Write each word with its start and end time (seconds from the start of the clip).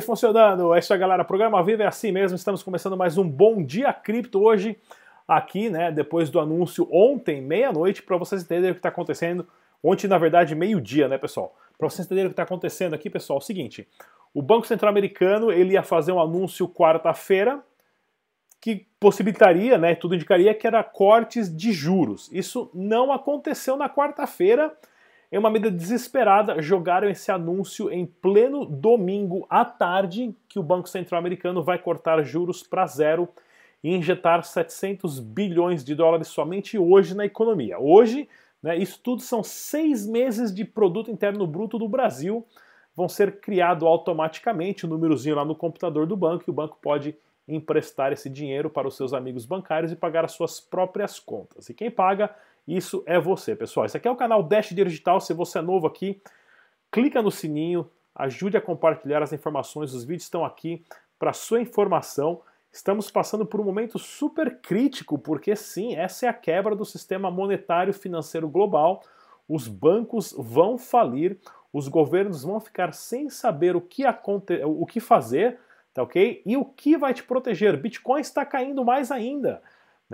Funcionando. 0.00 0.74
É 0.74 0.78
isso 0.78 0.94
aí, 0.94 0.98
galera. 0.98 1.22
Programa 1.24 1.62
Vivo 1.62 1.82
é 1.82 1.86
assim 1.86 2.10
mesmo. 2.10 2.36
Estamos 2.36 2.62
começando 2.62 2.96
mais 2.96 3.18
um 3.18 3.28
Bom 3.28 3.62
Dia 3.62 3.92
Cripto 3.92 4.42
hoje, 4.42 4.78
aqui, 5.28 5.68
né? 5.68 5.92
Depois 5.92 6.30
do 6.30 6.40
anúncio 6.40 6.88
ontem, 6.90 7.42
meia-noite, 7.42 8.02
para 8.02 8.16
vocês 8.16 8.42
entenderem 8.42 8.70
o 8.70 8.74
que 8.74 8.78
está 8.78 8.88
acontecendo. 8.88 9.46
Ontem, 9.82 10.08
na 10.08 10.16
verdade, 10.16 10.54
meio-dia, 10.54 11.06
né, 11.06 11.18
pessoal? 11.18 11.54
Para 11.76 11.90
vocês 11.90 12.06
entenderem 12.06 12.28
o 12.28 12.30
que 12.30 12.32
está 12.32 12.44
acontecendo 12.44 12.94
aqui, 12.94 13.10
pessoal, 13.10 13.38
é 13.38 13.42
o 13.42 13.44
seguinte: 13.44 13.86
o 14.32 14.40
Banco 14.40 14.66
Central 14.66 14.88
Americano 14.88 15.52
ele 15.52 15.74
ia 15.74 15.82
fazer 15.82 16.12
um 16.12 16.20
anúncio 16.20 16.66
quarta-feira 16.66 17.62
que 18.62 18.86
possibilitaria, 18.98 19.76
né, 19.76 19.94
tudo 19.94 20.14
indicaria 20.14 20.54
que 20.54 20.66
era 20.66 20.82
cortes 20.82 21.54
de 21.54 21.72
juros. 21.72 22.30
Isso 22.32 22.70
não 22.72 23.12
aconteceu 23.12 23.76
na 23.76 23.90
quarta-feira. 23.90 24.74
Em 25.34 25.36
uma 25.36 25.50
medida 25.50 25.68
desesperada, 25.68 26.62
jogaram 26.62 27.10
esse 27.10 27.28
anúncio 27.32 27.90
em 27.90 28.06
pleno 28.06 28.64
domingo 28.64 29.44
à 29.50 29.64
tarde 29.64 30.32
que 30.48 30.60
o 30.60 30.62
Banco 30.62 30.88
Central 30.88 31.18
Americano 31.18 31.60
vai 31.60 31.76
cortar 31.76 32.22
juros 32.22 32.62
para 32.62 32.86
zero 32.86 33.28
e 33.82 33.92
injetar 33.92 34.44
700 34.44 35.18
bilhões 35.18 35.82
de 35.84 35.92
dólares 35.92 36.28
somente 36.28 36.78
hoje 36.78 37.16
na 37.16 37.24
economia. 37.24 37.80
Hoje, 37.80 38.28
né, 38.62 38.76
isso 38.76 39.00
tudo 39.02 39.22
são 39.22 39.42
seis 39.42 40.06
meses 40.06 40.54
de 40.54 40.64
produto 40.64 41.10
interno 41.10 41.44
bruto 41.48 41.80
do 41.80 41.88
Brasil 41.88 42.46
vão 42.94 43.08
ser 43.08 43.40
criado 43.40 43.88
automaticamente, 43.88 44.84
o 44.84 44.88
um 44.88 44.92
númerozinho 44.92 45.34
lá 45.34 45.44
no 45.44 45.56
computador 45.56 46.06
do 46.06 46.16
banco, 46.16 46.44
e 46.46 46.50
o 46.52 46.54
banco 46.54 46.78
pode 46.80 47.12
emprestar 47.48 48.12
esse 48.12 48.30
dinheiro 48.30 48.70
para 48.70 48.86
os 48.86 48.96
seus 48.96 49.12
amigos 49.12 49.44
bancários 49.44 49.90
e 49.90 49.96
pagar 49.96 50.24
as 50.24 50.30
suas 50.30 50.60
próprias 50.60 51.18
contas. 51.18 51.68
E 51.68 51.74
quem 51.74 51.90
paga 51.90 52.32
isso 52.66 53.02
é 53.06 53.18
você, 53.18 53.54
pessoal. 53.54 53.86
Esse 53.86 53.96
aqui 53.96 54.08
é 54.08 54.10
o 54.10 54.16
canal 54.16 54.42
Dash 54.42 54.70
Digital. 54.70 55.20
Se 55.20 55.32
você 55.34 55.58
é 55.58 55.62
novo 55.62 55.86
aqui, 55.86 56.20
clica 56.90 57.22
no 57.22 57.30
sininho, 57.30 57.90
ajude 58.14 58.56
a 58.56 58.60
compartilhar 58.60 59.22
as 59.22 59.32
informações. 59.32 59.92
Os 59.92 60.04
vídeos 60.04 60.24
estão 60.24 60.44
aqui 60.44 60.84
para 61.18 61.32
sua 61.32 61.60
informação. 61.60 62.40
Estamos 62.72 63.10
passando 63.10 63.46
por 63.46 63.60
um 63.60 63.64
momento 63.64 63.98
super 63.98 64.60
crítico, 64.60 65.18
porque 65.18 65.54
sim, 65.54 65.94
essa 65.94 66.26
é 66.26 66.28
a 66.28 66.34
quebra 66.34 66.74
do 66.74 66.84
sistema 66.84 67.30
monetário 67.30 67.92
financeiro 67.92 68.48
global. 68.48 69.02
Os 69.48 69.68
bancos 69.68 70.34
vão 70.36 70.78
falir, 70.78 71.38
os 71.72 71.86
governos 71.86 72.42
vão 72.42 72.58
ficar 72.58 72.92
sem 72.92 73.28
saber 73.28 73.76
o 73.76 73.80
que, 73.80 74.04
aconte 74.04 74.60
o 74.64 74.86
que 74.86 75.00
fazer 75.00 75.58
tá 75.94 76.02
ok? 76.02 76.42
E 76.44 76.56
o 76.56 76.64
que 76.64 76.98
vai 76.98 77.14
te 77.14 77.22
proteger? 77.22 77.80
Bitcoin 77.80 78.20
está 78.20 78.44
caindo 78.44 78.84
mais 78.84 79.12
ainda. 79.12 79.62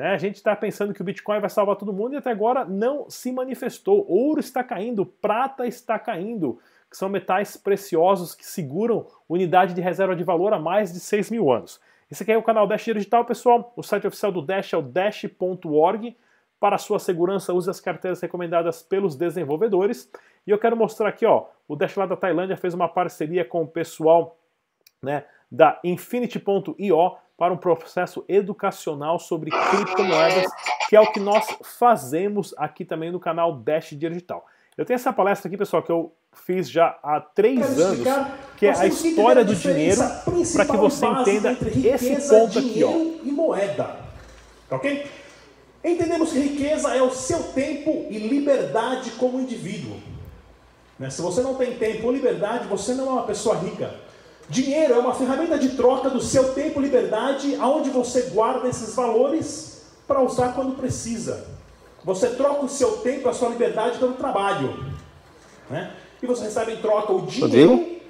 Né? 0.00 0.14
A 0.14 0.16
gente 0.16 0.36
está 0.36 0.56
pensando 0.56 0.94
que 0.94 1.02
o 1.02 1.04
Bitcoin 1.04 1.40
vai 1.40 1.50
salvar 1.50 1.76
todo 1.76 1.92
mundo 1.92 2.14
e 2.14 2.16
até 2.16 2.30
agora 2.30 2.64
não 2.64 3.10
se 3.10 3.30
manifestou. 3.30 4.06
Ouro 4.08 4.40
está 4.40 4.64
caindo, 4.64 5.04
prata 5.04 5.66
está 5.66 5.98
caindo, 5.98 6.58
que 6.90 6.96
são 6.96 7.10
metais 7.10 7.54
preciosos 7.54 8.34
que 8.34 8.46
seguram 8.46 9.06
unidade 9.28 9.74
de 9.74 9.80
reserva 9.82 10.16
de 10.16 10.24
valor 10.24 10.54
há 10.54 10.58
mais 10.58 10.90
de 10.90 10.98
6 11.00 11.30
mil 11.30 11.52
anos. 11.52 11.78
Esse 12.10 12.22
aqui 12.22 12.32
é 12.32 12.38
o 12.38 12.42
canal 12.42 12.66
Dash 12.66 12.82
Digital, 12.82 13.26
pessoal. 13.26 13.74
O 13.76 13.82
site 13.82 14.06
oficial 14.06 14.32
do 14.32 14.40
Dash 14.40 14.72
é 14.72 14.76
o 14.78 14.80
dash.org. 14.80 16.16
Para 16.58 16.78
sua 16.78 16.98
segurança, 16.98 17.52
use 17.52 17.68
as 17.68 17.78
carteiras 17.78 18.22
recomendadas 18.22 18.82
pelos 18.82 19.14
desenvolvedores. 19.16 20.10
E 20.46 20.50
eu 20.50 20.58
quero 20.58 20.78
mostrar 20.78 21.10
aqui, 21.10 21.26
ó, 21.26 21.44
o 21.68 21.76
Dash 21.76 21.94
lá 21.96 22.06
da 22.06 22.16
Tailândia 22.16 22.56
fez 22.56 22.72
uma 22.72 22.88
parceria 22.88 23.44
com 23.44 23.64
o 23.64 23.68
pessoal, 23.68 24.38
né, 25.02 25.26
da 25.52 25.78
Infinity.io 25.84 27.18
para 27.40 27.54
um 27.54 27.56
processo 27.56 28.22
educacional 28.28 29.18
sobre 29.18 29.50
criptomoedas, 29.50 30.52
que 30.90 30.94
é 30.94 31.00
o 31.00 31.10
que 31.10 31.18
nós 31.18 31.46
fazemos 31.62 32.52
aqui 32.58 32.84
também 32.84 33.10
no 33.10 33.18
canal 33.18 33.56
Dash 33.56 33.94
Digital. 33.96 34.44
Eu 34.76 34.84
tenho 34.84 34.96
essa 34.96 35.10
palestra 35.10 35.48
aqui, 35.48 35.56
pessoal, 35.56 35.82
que 35.82 35.90
eu 35.90 36.12
fiz 36.34 36.68
já 36.68 36.98
há 37.02 37.18
três 37.18 37.80
anos, 37.80 38.06
que 38.58 38.66
é 38.66 38.78
a 38.78 38.86
história 38.86 39.42
do 39.42 39.54
dinheiro, 39.54 40.02
para 40.52 40.66
que 40.66 40.76
você 40.76 41.06
entenda 41.06 41.56
esse 41.82 42.28
ponto 42.28 42.58
aqui, 42.58 42.84
ó. 42.84 42.90
E 42.90 43.32
moeda, 43.32 43.96
tá 44.68 44.76
ok? 44.76 45.10
Entendemos 45.82 46.32
que 46.32 46.40
riqueza 46.40 46.94
é 46.94 47.00
o 47.00 47.10
seu 47.10 47.42
tempo 47.54 48.04
e 48.10 48.18
liberdade 48.18 49.12
como 49.12 49.40
indivíduo. 49.40 49.96
Né? 50.98 51.08
Se 51.08 51.22
você 51.22 51.40
não 51.40 51.54
tem 51.54 51.78
tempo 51.78 52.04
ou 52.04 52.12
liberdade, 52.12 52.68
você 52.68 52.92
não 52.92 53.06
é 53.06 53.12
uma 53.12 53.22
pessoa 53.22 53.56
rica. 53.56 54.09
Dinheiro 54.50 54.94
é 54.94 54.98
uma 54.98 55.14
ferramenta 55.14 55.56
de 55.56 55.70
troca 55.70 56.10
do 56.10 56.20
seu 56.20 56.52
tempo 56.54 56.80
e 56.80 56.82
liberdade, 56.82 57.56
aonde 57.60 57.88
você 57.88 58.22
guarda 58.34 58.68
esses 58.68 58.96
valores 58.96 59.86
para 60.08 60.20
usar 60.20 60.54
quando 60.54 60.76
precisa. 60.76 61.46
Você 62.04 62.30
troca 62.30 62.64
o 62.64 62.68
seu 62.68 62.96
tempo, 62.96 63.28
a 63.28 63.32
sua 63.32 63.50
liberdade 63.50 63.98
pelo 63.98 64.14
trabalho. 64.14 64.92
Né? 65.70 65.92
E 66.20 66.26
você 66.26 66.44
recebe 66.44 66.72
em 66.72 66.78
troca 66.78 67.12
o 67.12 67.22
dinheiro. 67.22 67.70
Rodrigo? 67.76 68.00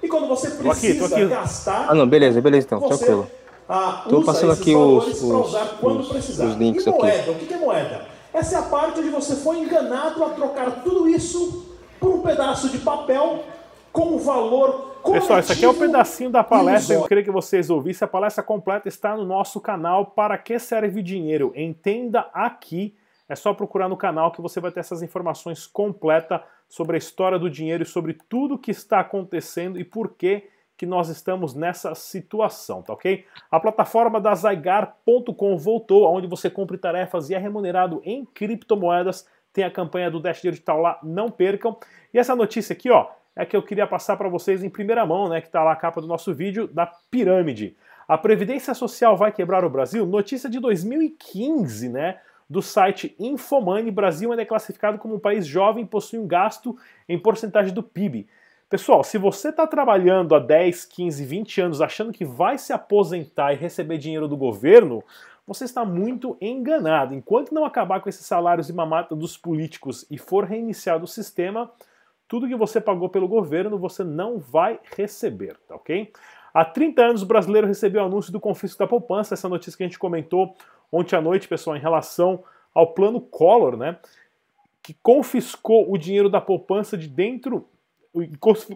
E 0.00 0.06
quando 0.06 0.28
você 0.28 0.50
precisa 0.50 0.64
tô 0.64 0.70
aqui, 0.70 0.98
tô 0.98 1.04
aqui. 1.06 1.26
gastar. 1.26 1.86
Ah, 1.90 1.94
não, 1.96 2.06
beleza, 2.06 2.40
beleza 2.40 2.64
então, 2.64 2.78
você, 2.78 3.04
tranquilo. 3.04 3.28
Ah, 3.68 4.04
Tô 4.08 4.22
passando 4.22 4.52
aqui 4.52 4.74
os, 4.74 5.20
os, 5.20 5.58
quando 5.80 6.00
os, 6.00 6.08
precisar. 6.08 6.44
os 6.46 6.56
links 6.56 6.86
e 6.86 6.90
moeda, 6.90 7.32
aqui. 7.32 7.44
o 7.44 7.46
que 7.46 7.52
é 7.52 7.58
moeda? 7.58 8.06
Essa 8.32 8.54
é 8.54 8.58
a 8.60 8.62
parte 8.62 9.00
onde 9.00 9.10
você 9.10 9.34
foi 9.34 9.58
enganado 9.58 10.22
a 10.22 10.28
trocar 10.28 10.84
tudo 10.84 11.08
isso 11.08 11.66
por 11.98 12.14
um 12.14 12.20
pedaço 12.20 12.68
de 12.68 12.78
papel 12.78 13.42
com 13.92 14.14
um 14.14 14.18
valor 14.18 14.87
Pessoal, 15.04 15.40
isso 15.40 15.52
aqui 15.52 15.64
é 15.64 15.68
um 15.68 15.78
pedacinho 15.78 16.30
da 16.30 16.44
palestra. 16.44 16.96
Eu 16.96 17.04
queria 17.04 17.24
que 17.24 17.30
vocês 17.30 17.70
ouvissem. 17.70 18.04
A 18.04 18.08
palestra 18.08 18.42
completa 18.42 18.88
está 18.88 19.16
no 19.16 19.24
nosso 19.24 19.60
canal. 19.60 20.06
Para 20.06 20.36
que 20.36 20.58
serve 20.58 21.02
dinheiro? 21.02 21.52
Entenda 21.54 22.28
aqui. 22.32 22.94
É 23.28 23.34
só 23.34 23.52
procurar 23.52 23.88
no 23.88 23.96
canal 23.96 24.32
que 24.32 24.40
você 24.40 24.60
vai 24.60 24.70
ter 24.70 24.80
essas 24.80 25.02
informações 25.02 25.66
completas 25.66 26.40
sobre 26.68 26.96
a 26.96 26.98
história 26.98 27.38
do 27.38 27.50
dinheiro 27.50 27.82
e 27.82 27.86
sobre 27.86 28.14
tudo 28.28 28.58
que 28.58 28.70
está 28.70 29.00
acontecendo 29.00 29.78
e 29.78 29.84
por 29.84 30.14
que 30.14 30.48
que 30.76 30.86
nós 30.86 31.08
estamos 31.08 31.54
nessa 31.54 31.92
situação, 31.96 32.82
tá 32.82 32.92
ok? 32.92 33.26
A 33.50 33.58
plataforma 33.58 34.20
da 34.20 34.32
Zygar.com 34.32 35.58
voltou, 35.58 36.04
onde 36.04 36.28
você 36.28 36.48
cumpre 36.48 36.78
tarefas 36.78 37.28
e 37.28 37.34
é 37.34 37.38
remunerado 37.38 38.00
em 38.04 38.24
criptomoedas. 38.24 39.26
Tem 39.52 39.64
a 39.64 39.70
campanha 39.72 40.08
do 40.08 40.20
Dash 40.20 40.40
Digital 40.40 40.80
lá, 40.80 41.00
não 41.02 41.32
percam. 41.32 41.76
E 42.14 42.18
essa 42.18 42.36
notícia 42.36 42.74
aqui, 42.74 42.90
ó, 42.90 43.08
é 43.38 43.46
que 43.46 43.56
eu 43.56 43.62
queria 43.62 43.86
passar 43.86 44.16
para 44.16 44.28
vocês 44.28 44.64
em 44.64 44.68
primeira 44.68 45.06
mão, 45.06 45.28
né, 45.28 45.40
que 45.40 45.46
está 45.46 45.62
lá 45.62 45.72
a 45.72 45.76
capa 45.76 46.00
do 46.00 46.08
nosso 46.08 46.34
vídeo, 46.34 46.66
da 46.66 46.84
pirâmide. 47.08 47.76
A 48.08 48.18
Previdência 48.18 48.74
Social 48.74 49.16
vai 49.16 49.30
quebrar 49.30 49.64
o 49.64 49.70
Brasil? 49.70 50.04
Notícia 50.04 50.50
de 50.50 50.58
2015, 50.58 51.88
né? 51.88 52.18
Do 52.50 52.60
site 52.60 53.14
Infomoney, 53.16 53.92
Brasil 53.92 54.30
ainda 54.32 54.42
é 54.42 54.46
classificado 54.46 54.98
como 54.98 55.14
um 55.14 55.18
país 55.20 55.46
jovem 55.46 55.84
e 55.84 55.86
possui 55.86 56.18
um 56.18 56.26
gasto 56.26 56.76
em 57.08 57.16
porcentagem 57.16 57.72
do 57.72 57.82
PIB. 57.82 58.26
Pessoal, 58.68 59.04
se 59.04 59.18
você 59.18 59.50
está 59.50 59.66
trabalhando 59.66 60.34
há 60.34 60.40
10, 60.40 60.86
15, 60.86 61.24
20 61.24 61.60
anos 61.60 61.80
achando 61.80 62.12
que 62.12 62.24
vai 62.24 62.58
se 62.58 62.72
aposentar 62.72 63.52
e 63.52 63.56
receber 63.56 63.98
dinheiro 63.98 64.26
do 64.26 64.36
governo, 64.36 65.04
você 65.46 65.64
está 65.64 65.84
muito 65.84 66.36
enganado. 66.40 67.14
Enquanto 67.14 67.54
não 67.54 67.64
acabar 67.64 68.00
com 68.00 68.08
esses 68.08 68.26
salários 68.26 68.68
e 68.68 68.72
mamata 68.72 69.14
dos 69.14 69.36
políticos 69.36 70.04
e 70.10 70.18
for 70.18 70.44
reiniciado 70.44 71.04
o 71.04 71.08
sistema, 71.08 71.70
tudo 72.28 72.46
que 72.46 72.54
você 72.54 72.80
pagou 72.80 73.08
pelo 73.08 73.26
governo 73.26 73.78
você 73.78 74.04
não 74.04 74.38
vai 74.38 74.78
receber, 74.96 75.56
tá 75.66 75.74
ok? 75.74 76.12
Há 76.52 76.64
30 76.64 77.02
anos 77.02 77.22
o 77.22 77.26
brasileiro 77.26 77.66
recebeu 77.66 78.02
o 78.02 78.04
anúncio 78.04 78.30
do 78.30 78.38
confisco 78.38 78.78
da 78.78 78.86
poupança, 78.86 79.34
essa 79.34 79.48
notícia 79.48 79.76
que 79.76 79.82
a 79.82 79.86
gente 79.86 79.98
comentou 79.98 80.54
ontem 80.92 81.16
à 81.16 81.20
noite, 81.20 81.48
pessoal, 81.48 81.76
em 81.76 81.80
relação 81.80 82.42
ao 82.74 82.88
plano 82.94 83.20
Collor, 83.20 83.76
né? 83.76 83.98
Que 84.82 84.94
confiscou 85.02 85.90
o 85.92 85.98
dinheiro 85.98 86.28
da 86.28 86.40
poupança 86.40 86.96
de 86.96 87.08
dentro, 87.08 87.66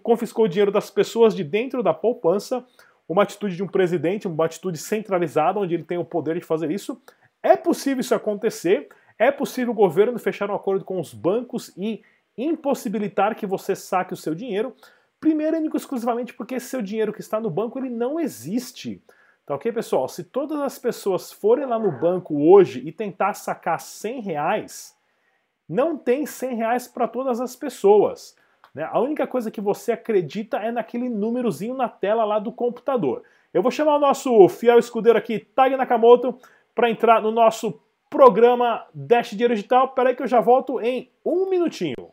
confiscou 0.02 0.44
o 0.44 0.49
dinheiro 0.49 0.70
das 0.70 0.90
pessoas 0.90 1.34
de 1.34 1.43
dentro 1.43 1.82
da 1.82 1.94
poupança, 1.94 2.64
uma 3.08 3.22
atitude 3.22 3.56
de 3.56 3.62
um 3.62 3.69
presidente, 3.69 4.28
uma 4.28 4.44
atitude 4.44 4.78
centralizada, 4.78 5.58
onde 5.58 5.75
ele 5.75 5.84
tem 5.84 5.99
o 5.99 6.04
poder 6.04 6.38
de 6.38 6.44
fazer 6.44 6.70
isso. 6.70 7.00
É 7.43 7.56
possível 7.56 8.00
isso 8.00 8.14
acontecer, 8.14 8.88
é 9.19 9.31
possível 9.31 9.72
o 9.72 9.76
governo 9.76 10.19
fechar 10.19 10.50
um 10.50 10.54
acordo 10.54 10.84
com 10.84 11.00
os 11.00 11.12
bancos 11.12 11.72
e 11.76 12.02
impossibilitar 12.37 13.34
que 13.37 13.46
você 13.46 13.75
saque 13.75 14.14
o 14.14 14.17
seu 14.17 14.34
dinheiro, 14.34 14.75
primeiro 15.20 15.56
e 15.56 15.76
exclusivamente 15.76 16.34
porque 16.34 16.56
esse 16.56 16.67
seu 16.67 16.82
dinheiro 16.82 17.12
que 17.12 17.20
está 17.20 17.40
no 17.40 17.50
banco 17.50 17.79
ele 17.79 17.90
não 17.90 18.19
existe. 18.19 19.02
Tá 19.44 19.55
ok, 19.55 19.73
pessoal? 19.73 20.08
Se 20.08 20.25
todas 20.25 20.61
as 20.61 20.79
pessoas 20.79 21.32
forem 21.32 21.67
lá 21.67 21.79
no 21.79 21.90
banco 21.90 22.40
hoje 22.49 22.81
e 22.84 22.93
tentar 22.93 23.34
sacar 23.34 23.81
100 23.81 24.20
reais, 24.20 24.96
não 25.69 25.96
tem 25.96 26.26
100 26.26 26.55
reais 26.55 26.88
para 26.88 27.08
todas 27.08 27.40
as 27.40 27.56
pessoas. 27.56 28.37
Né? 28.75 28.88
A 28.90 29.00
única 29.00 29.26
coisa 29.26 29.50
que 29.50 29.61
você 29.61 29.93
acredita 29.93 30.58
é 30.58 30.70
naquele 30.70 31.08
númerozinho 31.08 31.75
na 31.75 31.88
tela 31.88 32.25
lá 32.25 32.38
do 32.38 32.52
computador. 32.52 33.23
Eu 33.52 33.62
vou 33.62 33.70
chamar 33.70 33.96
o 33.96 34.00
nosso 34.00 34.49
fiel 34.49 34.78
escudeiro 34.78 35.19
aqui, 35.19 35.38
Tag 35.38 35.76
Nakamoto, 35.76 36.38
para 36.75 36.88
entrar 36.88 37.20
no 37.20 37.31
nosso 37.31 37.81
programa 38.08 38.87
Dash 38.94 39.31
Dinheiro 39.31 39.55
Digital. 39.55 39.88
Peraí 39.88 40.14
que 40.14 40.23
eu 40.23 40.28
já 40.28 40.40
volto 40.40 40.81
em 40.81 41.11
um 41.25 41.50
minutinho. 41.50 42.12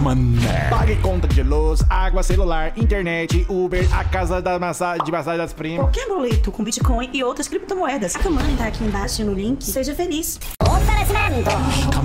Mané. 0.00 0.70
Pague 0.70 0.96
conta 1.02 1.28
de 1.28 1.42
luz, 1.42 1.84
água, 1.90 2.22
celular, 2.22 2.72
internet, 2.78 3.46
Uber, 3.48 3.86
a 3.94 4.04
casa 4.04 4.40
da 4.40 4.58
massagem, 4.58 5.04
de 5.04 5.12
massagem 5.12 5.38
das 5.38 5.52
primas. 5.52 5.80
Qualquer 5.80 6.08
boleto 6.08 6.50
com 6.50 6.64
Bitcoin 6.64 7.10
e 7.12 7.22
outras 7.22 7.46
criptomoedas. 7.46 8.16
A 8.16 8.30
Money 8.30 8.56
tá 8.56 8.66
aqui 8.66 8.84
embaixo 8.84 9.24
no 9.24 9.34
link. 9.34 9.62
Seja 9.62 9.94
feliz. 9.94 10.40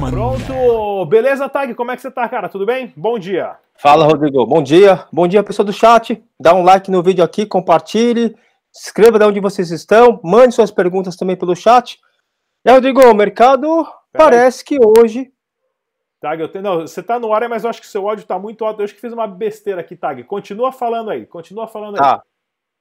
Pronto! 0.09 1.05
Beleza, 1.05 1.47
Tag? 1.47 1.73
Como 1.75 1.91
é 1.91 1.95
que 1.95 2.01
você 2.01 2.11
tá, 2.11 2.27
cara? 2.27 2.49
Tudo 2.49 2.65
bem? 2.65 2.91
Bom 2.97 3.17
dia. 3.17 3.55
Fala, 3.77 4.05
Rodrigo. 4.05 4.45
Bom 4.45 4.61
dia. 4.61 5.05
Bom 5.11 5.27
dia, 5.27 5.43
pessoal 5.43 5.65
do 5.65 5.73
chat. 5.73 6.21
Dá 6.39 6.53
um 6.53 6.63
like 6.63 6.91
no 6.91 7.01
vídeo 7.01 7.23
aqui, 7.23 7.45
compartilhe, 7.45 8.35
escreva 8.75 9.17
de 9.17 9.25
onde 9.25 9.39
vocês 9.39 9.71
estão, 9.71 10.19
mande 10.23 10.53
suas 10.53 10.71
perguntas 10.71 11.15
também 11.15 11.35
pelo 11.35 11.55
chat. 11.55 11.97
E 12.65 12.71
Rodrigo, 12.71 13.01
o 13.01 13.13
mercado 13.13 13.85
parece 14.11 14.63
que 14.65 14.77
hoje. 14.83 15.31
Tag, 16.23 16.41
eu 16.41 16.61
não, 16.61 16.79
você 16.87 17.03
tá 17.03 17.19
no 17.19 17.33
ar, 17.33 17.49
mas 17.49 17.65
eu 17.65 17.69
acho 17.69 17.81
que 17.81 17.87
seu 17.87 18.07
áudio 18.07 18.25
tá 18.25 18.39
muito 18.39 18.63
alto. 18.63 18.79
Eu 18.79 18.85
acho 18.85 18.95
que 18.95 19.01
fiz 19.01 19.11
uma 19.11 19.27
besteira 19.27 19.81
aqui, 19.81 19.93
Tag. 19.93 20.23
Continua 20.23 20.71
falando 20.71 21.09
aí, 21.09 21.25
continua 21.25 21.67
falando 21.67 21.95
aí. 21.95 21.99
Tá. 22.01 22.23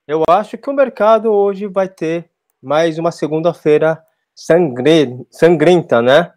Eu 0.06 0.22
acho 0.30 0.56
que 0.56 0.70
o 0.70 0.72
mercado 0.72 1.26
hoje 1.32 1.66
vai 1.66 1.88
ter 1.88 2.30
mais 2.62 3.00
uma 3.00 3.10
segunda-feira 3.10 4.00
sangre... 4.32 5.26
sangrenta, 5.28 6.00
né? 6.00 6.32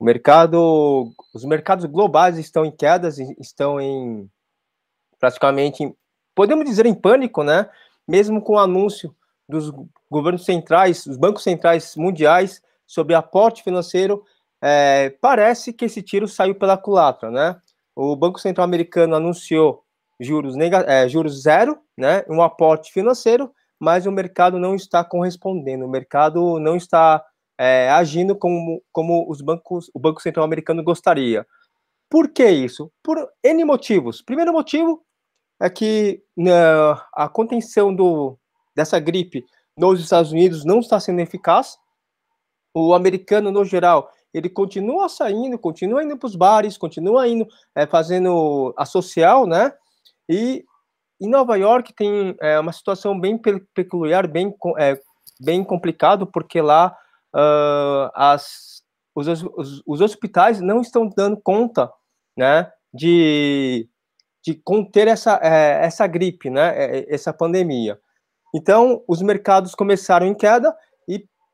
O 0.00 0.04
mercado, 0.04 1.12
os 1.32 1.44
mercados 1.44 1.84
globais 1.84 2.36
estão 2.38 2.64
em 2.64 2.72
quedas, 2.72 3.20
estão 3.38 3.80
em 3.80 4.28
praticamente, 5.20 5.94
podemos 6.34 6.64
dizer 6.64 6.86
em 6.86 6.94
pânico, 6.94 7.44
né? 7.44 7.70
Mesmo 8.06 8.42
com 8.42 8.54
o 8.54 8.58
anúncio 8.58 9.14
dos 9.48 9.72
governos 10.10 10.44
centrais, 10.44 11.06
os 11.06 11.16
bancos 11.16 11.44
centrais 11.44 11.94
mundiais 11.94 12.60
sobre 12.84 13.14
aporte 13.14 13.62
financeiro, 13.62 14.24
é, 14.62 15.10
parece 15.20 15.72
que 15.72 15.84
esse 15.84 16.02
tiro 16.02 16.26
saiu 16.26 16.54
pela 16.54 16.76
culatra, 16.76 17.30
né? 17.30 17.56
O 17.94 18.14
Banco 18.16 18.38
Central 18.38 18.64
Americano 18.64 19.14
anunciou 19.14 19.84
juros, 20.20 20.56
é, 20.86 21.08
juros 21.08 21.42
zero, 21.42 21.78
né? 21.96 22.24
Um 22.28 22.42
aporte 22.42 22.92
financeiro, 22.92 23.52
mas 23.78 24.06
o 24.06 24.12
mercado 24.12 24.58
não 24.58 24.74
está 24.74 25.04
correspondendo, 25.04 25.84
o 25.84 25.90
mercado 25.90 26.58
não 26.58 26.76
está 26.76 27.24
é, 27.58 27.88
agindo 27.90 28.36
como, 28.36 28.82
como 28.92 29.30
os 29.30 29.40
bancos, 29.40 29.90
o 29.94 29.98
Banco 29.98 30.22
Central 30.22 30.44
Americano 30.44 30.82
gostaria. 30.82 31.46
Por 32.10 32.28
que 32.28 32.48
isso? 32.48 32.90
Por 33.02 33.28
N 33.44 33.64
motivos. 33.64 34.22
Primeiro 34.22 34.52
motivo 34.52 35.04
é 35.60 35.68
que 35.68 36.22
né, 36.36 36.52
a 37.12 37.28
contenção 37.28 37.94
do, 37.94 38.38
dessa 38.74 38.98
gripe 38.98 39.44
nos 39.76 40.00
Estados 40.00 40.32
Unidos 40.32 40.64
não 40.64 40.80
está 40.80 40.98
sendo 40.98 41.20
eficaz. 41.20 41.76
O 42.74 42.94
americano, 42.94 43.50
no 43.50 43.64
geral, 43.64 44.10
ele 44.38 44.48
continua 44.48 45.08
saindo, 45.08 45.58
continua 45.58 46.02
indo 46.02 46.16
para 46.16 46.26
os 46.26 46.36
bares, 46.36 46.78
continua 46.78 47.28
indo 47.28 47.46
é, 47.74 47.86
fazendo 47.86 48.72
a 48.76 48.86
social, 48.86 49.46
né? 49.46 49.72
E 50.28 50.64
em 51.20 51.28
Nova 51.28 51.56
York 51.56 51.92
tem 51.94 52.36
é, 52.40 52.58
uma 52.58 52.72
situação 52.72 53.18
bem 53.18 53.40
peculiar, 53.74 54.26
bem, 54.26 54.54
é, 54.78 55.00
bem 55.40 55.64
complicado, 55.64 56.26
porque 56.26 56.60
lá 56.60 56.96
uh, 57.34 58.10
as, 58.14 58.82
os, 59.14 59.26
os, 59.26 59.82
os, 59.86 60.00
hospitais 60.00 60.60
não 60.60 60.80
estão 60.80 61.08
dando 61.08 61.36
conta, 61.42 61.90
né, 62.36 62.70
de, 62.94 63.88
de 64.44 64.54
conter 64.54 65.08
essa, 65.08 65.40
essa 65.42 66.06
gripe, 66.06 66.50
né, 66.50 67.04
essa 67.08 67.32
pandemia. 67.32 67.98
Então, 68.54 69.02
os 69.06 69.20
mercados 69.20 69.74
começaram 69.74 70.26
em 70.26 70.34
queda 70.34 70.74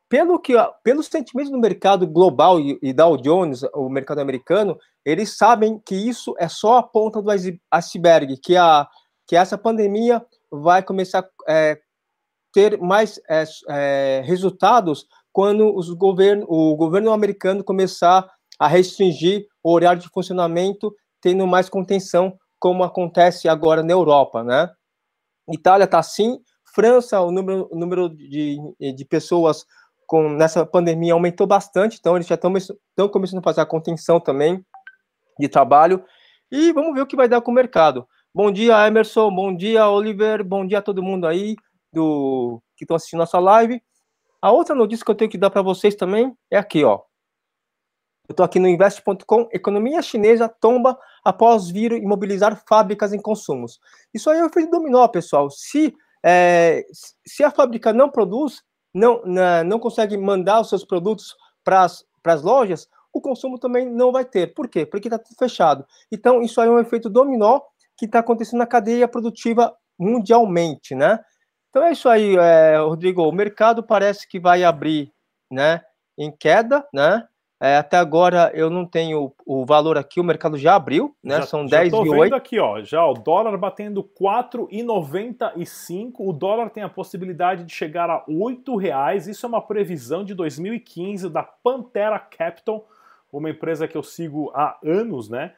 pelo 0.07 0.39
que 0.39 0.53
pelos 0.83 1.07
sentimentos 1.07 1.51
do 1.51 1.59
mercado 1.59 2.07
global 2.07 2.59
e, 2.59 2.77
e 2.81 2.93
Dow 2.93 3.17
Jones, 3.17 3.63
o 3.73 3.89
mercado 3.89 4.19
americano, 4.19 4.77
eles 5.03 5.37
sabem 5.37 5.79
que 5.79 5.95
isso 5.95 6.35
é 6.37 6.47
só 6.47 6.77
a 6.77 6.83
ponta 6.83 7.21
do 7.21 7.29
iceberg, 7.71 8.37
que 8.37 8.55
a 8.55 8.87
que 9.27 9.35
essa 9.35 9.57
pandemia 9.57 10.23
vai 10.51 10.83
começar 10.83 11.27
a 11.47 11.51
é, 11.51 11.79
ter 12.53 12.79
mais 12.79 13.19
é, 13.29 13.43
é, 13.69 14.21
resultados 14.23 15.07
quando 15.33 15.75
os 15.75 15.89
governo, 15.89 16.45
o 16.47 16.75
governo 16.75 17.11
americano 17.11 17.63
começar 17.63 18.29
a 18.57 18.67
restringir 18.67 19.47
o 19.63 19.73
horário 19.73 20.01
de 20.01 20.09
funcionamento, 20.09 20.95
tendo 21.19 21.45
mais 21.45 21.67
contenção, 21.67 22.37
como 22.59 22.83
acontece 22.83 23.49
agora 23.49 23.83
na 23.83 23.91
Europa, 23.91 24.43
né? 24.43 24.71
Itália 25.51 25.85
está 25.85 25.99
assim, 25.99 26.39
França, 26.73 27.19
o 27.21 27.31
número, 27.31 27.67
o 27.71 27.77
número 27.77 28.09
de, 28.09 28.57
de 28.79 29.05
pessoas 29.05 29.65
com 30.05 30.29
nessa 30.29 30.65
pandemia 30.65 31.13
aumentou 31.13 31.47
bastante, 31.47 31.97
então 31.99 32.15
eles 32.15 32.27
já 32.27 32.35
estão 32.35 33.09
começando 33.09 33.39
a 33.39 33.43
fazer 33.43 33.61
a 33.61 33.65
contenção 33.65 34.19
também 34.19 34.63
de 35.39 35.47
trabalho. 35.47 36.03
E 36.51 36.71
vamos 36.71 36.93
ver 36.93 37.01
o 37.01 37.07
que 37.07 37.15
vai 37.15 37.27
dar 37.27 37.41
com 37.41 37.51
o 37.51 37.53
mercado. 37.53 38.07
Bom 38.33 38.51
dia, 38.51 38.85
Emerson. 38.87 39.33
Bom 39.33 39.55
dia, 39.55 39.89
Oliver. 39.89 40.43
Bom 40.43 40.65
dia 40.65 40.79
a 40.79 40.81
todo 40.81 41.01
mundo 41.01 41.25
aí 41.25 41.55
do 41.91 42.61
que 42.75 42.83
estão 42.83 42.95
assistindo 42.95 43.19
nossa 43.19 43.39
live. 43.39 43.81
A 44.41 44.51
outra 44.51 44.75
notícia 44.75 45.03
que 45.03 45.09
eu 45.09 45.15
tenho 45.15 45.31
que 45.31 45.37
dar 45.37 45.49
para 45.49 45.61
vocês 45.61 45.95
também 45.95 46.35
é 46.51 46.57
aqui, 46.57 46.83
ó. 46.83 47.01
Eu 48.27 48.33
estou 48.33 48.43
aqui 48.43 48.59
no 48.59 48.67
invest.com. 48.67 49.47
Economia 49.51 50.01
chinesa 50.01 50.49
tomba 50.49 50.97
após 51.23 51.69
vir 51.69 51.93
imobilizar 51.93 52.61
fábricas 52.67 53.13
em 53.13 53.21
consumos. 53.21 53.79
Isso 54.13 54.29
aí 54.29 54.39
é 54.39 54.43
o 54.43 54.47
efeito 54.47 54.71
dominó, 54.71 55.07
pessoal. 55.07 55.49
Se, 55.49 55.95
é, 56.23 56.83
se 57.25 57.43
a 57.43 57.51
fábrica 57.51 57.93
não 57.93 58.09
produz, 58.09 58.63
não, 58.95 59.21
não 59.65 59.77
consegue 59.77 60.17
mandar 60.17 60.61
os 60.61 60.69
seus 60.69 60.85
produtos 60.85 61.35
para 61.63 61.83
as 61.83 62.41
lojas, 62.41 62.87
o 63.13 63.19
consumo 63.19 63.59
também 63.59 63.85
não 63.85 64.11
vai 64.11 64.23
ter. 64.23 64.53
Por 64.53 64.69
quê? 64.69 64.85
Porque 64.85 65.07
está 65.07 65.19
tudo 65.19 65.35
fechado. 65.37 65.85
Então, 66.11 66.41
isso 66.41 66.61
aí 66.61 66.67
é 66.67 66.71
um 66.71 66.79
efeito 66.79 67.09
dominó 67.09 67.59
que 67.97 68.05
está 68.05 68.19
acontecendo 68.19 68.59
na 68.59 68.65
cadeia 68.65 69.07
produtiva 69.07 69.75
mundialmente, 69.99 70.95
né? 70.95 71.19
Então 71.69 71.83
é 71.83 71.91
isso 71.91 72.07
aí, 72.07 72.35
é, 72.37 72.77
Rodrigo. 72.77 73.21
O 73.23 73.31
mercado 73.33 73.83
parece 73.83 74.27
que 74.27 74.39
vai 74.39 74.63
abrir, 74.63 75.11
né, 75.51 75.81
em 76.17 76.31
queda, 76.31 76.87
né? 76.93 77.27
É, 77.59 77.77
até 77.77 77.97
agora 77.97 78.51
eu 78.53 78.69
não 78.69 78.85
tenho 78.85 79.33
o 79.45 79.65
valor 79.65 79.97
aqui, 79.97 80.19
o 80.19 80.23
mercado 80.23 80.57
já 80.57 80.75
abriu, 80.75 81.15
né? 81.23 81.37
Já, 81.37 81.43
São 81.43 81.65
10 81.65 81.93
mil. 81.93 82.11
vendo 82.11 82.35
aqui, 82.35 82.59
ó, 82.59 82.81
já 82.81 83.05
o 83.05 83.13
dólar 83.13 83.57
batendo 83.57 84.03
4,95. 84.03 86.15
O 86.19 86.33
dólar 86.33 86.69
tem 86.69 86.83
a 86.83 86.89
possibilidade 86.89 87.63
de 87.63 87.73
chegar 87.73 88.09
a 88.09 88.25
8 88.27 88.75
reais. 88.75 89.25
Isso 89.27 89.45
é 89.45 89.49
uma 89.49 89.61
previsão 89.61 90.25
de 90.25 90.33
2015 90.33 91.29
da 91.29 91.43
Pantera 91.43 92.19
Capital, 92.19 92.85
uma 93.31 93.49
empresa 93.49 93.87
que 93.87 93.97
eu 93.97 94.03
sigo 94.03 94.51
há 94.53 94.77
anos, 94.83 95.29
né? 95.29 95.53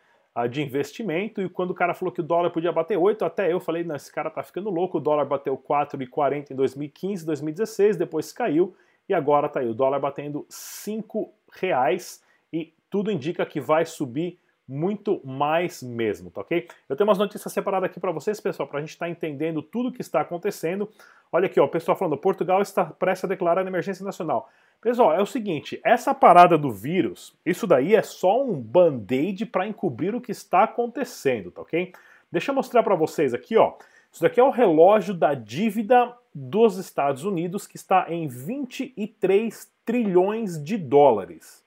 de 0.52 0.62
investimento, 0.62 1.42
e 1.42 1.50
quando 1.50 1.72
o 1.72 1.74
cara 1.74 1.96
falou 1.96 2.14
que 2.14 2.20
o 2.20 2.24
dólar 2.24 2.52
podia 2.52 2.72
bater 2.72 2.96
8, 2.96 3.26
até 3.26 3.52
eu 3.52 3.60
falei, 3.60 3.84
não, 3.84 3.96
esse 3.96 4.12
cara 4.12 4.30
tá 4.30 4.44
ficando 4.44 4.70
louco, 4.70 5.00
o 5.00 5.02
dólar 5.02 5.26
bateu 5.26 5.58
4,40 5.58 6.52
em 6.52 6.56
2015, 6.56 7.26
2016, 7.26 7.98
depois 7.98 8.32
caiu, 8.32 8.76
e 9.08 9.14
agora 9.14 9.50
tá 9.50 9.60
aí, 9.60 9.68
o 9.68 9.74
dólar 9.74 10.00
batendo 10.00 10.46
5 10.50 11.34
reais, 11.54 12.24
e 12.52 12.74
tudo 12.90 13.12
indica 13.12 13.46
que 13.46 13.60
vai 13.60 13.86
subir 13.86 14.40
muito 14.68 15.26
mais 15.26 15.82
mesmo, 15.82 16.30
tá 16.30 16.42
ok? 16.42 16.68
Eu 16.90 16.96
tenho 16.96 17.08
umas 17.08 17.18
notícias 17.18 17.54
separadas 17.54 17.90
aqui 17.90 18.00
para 18.00 18.12
vocês, 18.12 18.40
pessoal, 18.42 18.68
para 18.68 18.80
a 18.80 18.82
gente 18.82 18.90
estar 18.90 19.06
tá 19.06 19.10
entendendo 19.10 19.62
tudo 19.62 19.90
o 19.90 19.92
que 19.92 20.02
está 20.02 20.20
acontecendo. 20.20 20.90
Olha 21.32 21.46
aqui, 21.46 21.60
ó, 21.60 21.66
o 21.66 21.70
pessoal 21.70 21.98
falando, 21.98 22.18
Portugal 22.18 22.62
está 22.62 22.84
prestes 22.84 23.24
a 23.24 23.28
declarar 23.28 23.66
emergência 23.66 24.04
nacional. 24.04 24.50
Pessoal, 24.82 25.14
é 25.14 25.22
o 25.22 25.26
seguinte, 25.26 25.80
essa 25.84 26.14
parada 26.14 26.58
do 26.58 26.70
vírus, 26.70 27.34
isso 27.46 27.66
daí 27.66 27.96
é 27.96 28.02
só 28.02 28.44
um 28.44 28.60
band-aid 28.60 29.46
para 29.46 29.68
encobrir 29.68 30.14
o 30.14 30.22
que 30.22 30.32
está 30.32 30.64
acontecendo, 30.64 31.50
tá 31.50 31.62
ok? 31.62 31.94
Deixa 32.32 32.52
eu 32.52 32.56
mostrar 32.56 32.84
para 32.84 32.94
vocês 32.94 33.34
aqui, 33.34 33.56
ó. 33.56 33.74
Isso 34.12 34.22
daqui 34.22 34.40
é 34.40 34.44
o 34.44 34.50
relógio 34.50 35.14
da 35.14 35.34
dívida 35.34 36.14
dos 36.34 36.78
Estados 36.78 37.24
Unidos, 37.24 37.66
que 37.66 37.76
está 37.76 38.06
em 38.10 38.28
23 38.28 39.72
trilhões 39.86 40.62
de 40.62 40.78
dólares, 40.78 41.64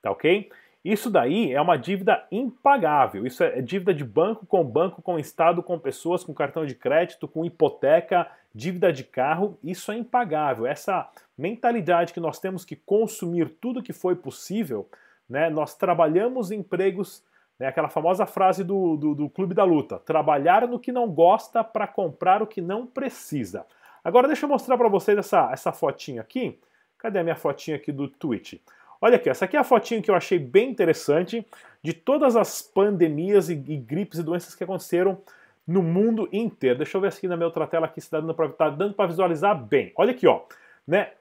tá 0.00 0.10
ok? 0.10 0.50
Isso 0.84 1.10
daí 1.10 1.50
é 1.50 1.60
uma 1.60 1.78
dívida 1.78 2.26
impagável. 2.30 3.26
Isso 3.26 3.42
é 3.42 3.62
dívida 3.62 3.94
de 3.94 4.04
banco 4.04 4.44
com 4.44 4.62
banco, 4.62 5.00
com 5.00 5.18
estado, 5.18 5.62
com 5.62 5.78
pessoas, 5.78 6.22
com 6.22 6.34
cartão 6.34 6.66
de 6.66 6.74
crédito, 6.74 7.26
com 7.26 7.42
hipoteca, 7.42 8.30
dívida 8.54 8.92
de 8.92 9.02
carro. 9.02 9.58
Isso 9.64 9.90
é 9.90 9.96
impagável. 9.96 10.66
Essa 10.66 11.08
mentalidade 11.38 12.12
que 12.12 12.20
nós 12.20 12.38
temos 12.38 12.66
que 12.66 12.76
consumir 12.76 13.48
tudo 13.62 13.82
que 13.82 13.94
foi 13.94 14.14
possível, 14.14 14.86
né? 15.26 15.48
Nós 15.48 15.74
trabalhamos 15.74 16.50
em 16.50 16.58
empregos, 16.58 17.24
né? 17.58 17.66
aquela 17.66 17.88
famosa 17.88 18.26
frase 18.26 18.64
do, 18.64 18.96
do, 18.96 19.14
do 19.14 19.30
Clube 19.30 19.54
da 19.54 19.64
Luta: 19.64 19.98
trabalhar 19.98 20.66
no 20.66 20.78
que 20.78 20.92
não 20.92 21.08
gosta 21.08 21.62
para 21.62 21.86
comprar 21.86 22.42
o 22.42 22.46
que 22.46 22.60
não 22.60 22.86
precisa. 22.86 23.66
Agora 24.02 24.26
deixa 24.26 24.44
eu 24.44 24.50
mostrar 24.50 24.76
para 24.76 24.88
vocês 24.88 25.16
essa, 25.16 25.50
essa 25.52 25.72
fotinha 25.72 26.20
aqui. 26.20 26.58
Cadê 26.98 27.18
a 27.18 27.22
minha 27.22 27.36
fotinha 27.36 27.76
aqui 27.76 27.90
do 27.90 28.08
Twitch? 28.08 28.54
Olha 29.00 29.16
aqui, 29.16 29.28
essa 29.28 29.44
aqui 29.44 29.56
é 29.56 29.60
a 29.60 29.64
fotinha 29.64 30.00
que 30.00 30.10
eu 30.10 30.14
achei 30.14 30.38
bem 30.38 30.70
interessante 30.70 31.46
de 31.82 31.92
todas 31.92 32.36
as 32.36 32.62
pandemias 32.62 33.50
e, 33.50 33.52
e 33.52 33.76
gripes 33.76 34.18
e 34.18 34.22
doenças 34.22 34.54
que 34.54 34.64
aconteceram 34.64 35.18
no 35.66 35.82
mundo 35.82 36.28
inteiro. 36.32 36.78
Deixa 36.78 36.96
eu 36.96 37.00
ver 37.00 37.08
aqui 37.08 37.28
na 37.28 37.36
minha 37.36 37.46
outra 37.46 37.66
tela 37.66 37.86
aqui 37.86 38.00
se 38.00 38.06
está 38.06 38.20
dando 38.20 38.34
para 38.34 38.48
tá 38.48 39.06
visualizar 39.06 39.54
bem. 39.54 39.92
Olha 39.96 40.12
aqui, 40.12 40.26
ó. 40.26 40.42
Né? 40.86 41.12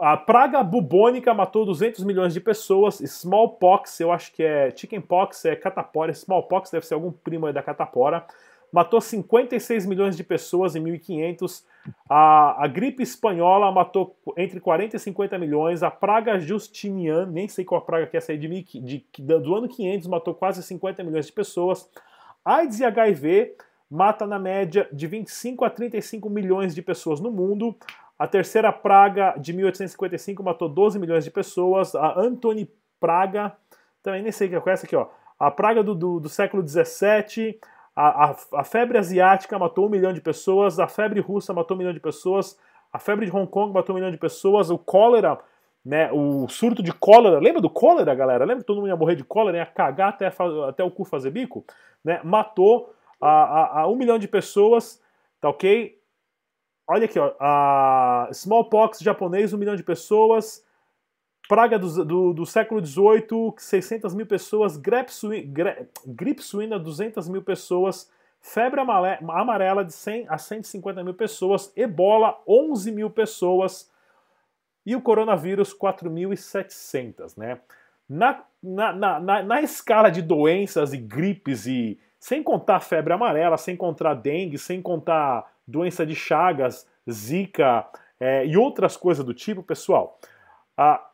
A 0.00 0.16
praga 0.16 0.62
bubônica 0.62 1.32
matou 1.34 1.66
200 1.66 2.02
milhões 2.04 2.32
de 2.32 2.40
pessoas. 2.40 3.00
Smallpox, 3.00 4.00
eu 4.00 4.10
acho 4.10 4.32
que 4.32 4.42
é 4.42 4.70
chickenpox, 4.74 5.44
é 5.44 5.54
catapora. 5.54 6.10
Smallpox 6.12 6.70
deve 6.70 6.86
ser 6.86 6.94
algum 6.94 7.12
primo 7.12 7.52
da 7.52 7.62
catapora. 7.62 8.24
matou 8.72 9.00
56 9.00 9.84
milhões 9.84 10.16
de 10.16 10.24
pessoas 10.24 10.74
em 10.74 10.80
1500. 10.80 11.64
A, 12.08 12.64
a 12.64 12.66
gripe 12.66 13.02
espanhola 13.02 13.70
matou 13.70 14.16
entre 14.36 14.60
40 14.60 14.96
e 14.96 14.98
50 14.98 15.38
milhões. 15.38 15.82
A 15.82 15.90
praga 15.90 16.38
Justiniana, 16.38 17.26
nem 17.26 17.46
sei 17.48 17.64
qual 17.64 17.82
praga 17.82 18.06
que 18.06 18.16
é 18.16 18.18
essa 18.18 18.32
aí, 18.32 18.38
de, 18.38 18.48
de, 18.80 19.06
do 19.18 19.54
ano 19.54 19.68
500, 19.68 20.08
matou 20.08 20.34
quase 20.34 20.62
50 20.62 21.04
milhões 21.04 21.26
de 21.26 21.32
pessoas. 21.32 21.88
AIDS 22.44 22.80
e 22.80 22.84
HIV 22.84 23.54
mata 23.90 24.26
na 24.26 24.38
média 24.38 24.88
de 24.90 25.06
25 25.06 25.66
a 25.66 25.70
35 25.70 26.30
milhões 26.30 26.74
de 26.74 26.80
pessoas 26.80 27.20
no 27.20 27.30
mundo. 27.30 27.76
A 28.22 28.28
terceira 28.28 28.72
praga 28.72 29.34
de 29.36 29.52
1855 29.52 30.44
matou 30.44 30.68
12 30.68 30.96
milhões 30.96 31.24
de 31.24 31.30
pessoas. 31.32 31.92
A 31.96 32.20
Antony 32.20 32.70
Praga, 33.00 33.52
também 34.00 34.22
nem 34.22 34.30
sei 34.30 34.46
o 34.46 34.62
que 34.62 34.70
é 34.70 34.72
essa 34.72 34.86
aqui, 34.86 34.94
ó. 34.94 35.08
A 35.36 35.50
praga 35.50 35.82
do, 35.82 35.92
do, 35.92 36.20
do 36.20 36.28
século 36.28 36.62
17, 36.62 37.58
a, 37.96 38.26
a, 38.26 38.36
a, 38.52 38.62
febre 38.62 38.96
asiática 38.96 39.58
matou 39.58 39.86
um 39.86 39.88
milhão 39.88 40.12
de 40.12 40.20
pessoas, 40.20 40.78
a 40.78 40.86
febre 40.86 41.18
russa 41.18 41.52
matou 41.52 41.74
um 41.74 41.78
milhão 41.78 41.92
de 41.92 41.98
pessoas, 41.98 42.56
a 42.92 42.98
febre 43.00 43.26
de 43.26 43.36
Hong 43.36 43.50
Kong 43.50 43.74
matou 43.74 43.92
um 43.92 43.98
milhão 43.98 44.12
de 44.12 44.18
pessoas, 44.18 44.70
o 44.70 44.78
cólera, 44.78 45.36
né, 45.84 46.08
o 46.12 46.46
surto 46.46 46.80
de 46.80 46.92
cólera, 46.92 47.40
lembra 47.40 47.60
do 47.60 47.68
cólera, 47.68 48.14
galera? 48.14 48.44
Lembra 48.44 48.62
que 48.62 48.68
todo 48.68 48.76
mundo 48.76 48.88
ia 48.88 48.94
morrer 48.94 49.16
de 49.16 49.24
cólera, 49.24 49.58
ia 49.58 49.66
cagar 49.66 50.10
até, 50.10 50.32
até 50.68 50.84
o 50.84 50.92
cu 50.92 51.04
fazer 51.04 51.32
bico? 51.32 51.64
Né, 52.04 52.20
matou 52.22 52.94
a, 53.20 53.30
a, 53.30 53.80
a 53.80 53.88
um 53.88 53.96
milhão 53.96 54.16
de 54.16 54.28
pessoas, 54.28 55.02
tá 55.40 55.48
ok? 55.48 56.00
Olha 56.86 57.04
aqui, 57.04 57.18
ó, 57.18 57.32
a 57.38 58.28
smallpox 58.32 58.98
japonês, 59.00 59.52
um 59.52 59.58
milhão 59.58 59.76
de 59.76 59.82
pessoas, 59.82 60.64
praga 61.48 61.78
do, 61.78 62.04
do, 62.04 62.32
do 62.32 62.46
século 62.46 62.84
XVIII, 62.84 63.54
600 63.56 64.14
mil 64.14 64.26
pessoas, 64.26 64.76
gripe 64.76 65.12
gripe 66.06 66.42
suína 66.42 66.78
200 66.78 67.28
mil 67.28 67.42
pessoas, 67.42 68.10
febre 68.40 68.80
amarela 68.80 69.84
de 69.84 69.92
100 69.92 70.26
a 70.28 70.38
150 70.38 71.04
mil 71.04 71.14
pessoas, 71.14 71.72
ebola, 71.76 72.40
11 72.46 72.90
mil 72.90 73.10
pessoas, 73.10 73.90
e 74.84 74.96
o 74.96 75.00
coronavírus, 75.00 75.72
4.700, 75.72 77.36
né? 77.36 77.60
Na, 78.08 78.44
na, 78.60 79.20
na, 79.20 79.42
na, 79.42 79.62
escala 79.62 80.10
de 80.10 80.20
doenças 80.20 80.92
e 80.92 80.98
gripes, 80.98 81.66
e 81.66 81.98
sem 82.18 82.42
contar 82.42 82.80
febre 82.80 83.12
amarela, 83.12 83.56
sem 83.56 83.76
contar 83.76 84.14
dengue, 84.14 84.58
sem 84.58 84.82
contar 84.82 85.51
doença 85.66 86.04
de 86.04 86.14
Chagas, 86.14 86.86
Zika 87.10 87.86
é, 88.20 88.46
e 88.46 88.56
outras 88.56 88.96
coisas 88.96 89.24
do 89.24 89.34
tipo, 89.34 89.62
pessoal, 89.62 90.18
a, 90.76 91.04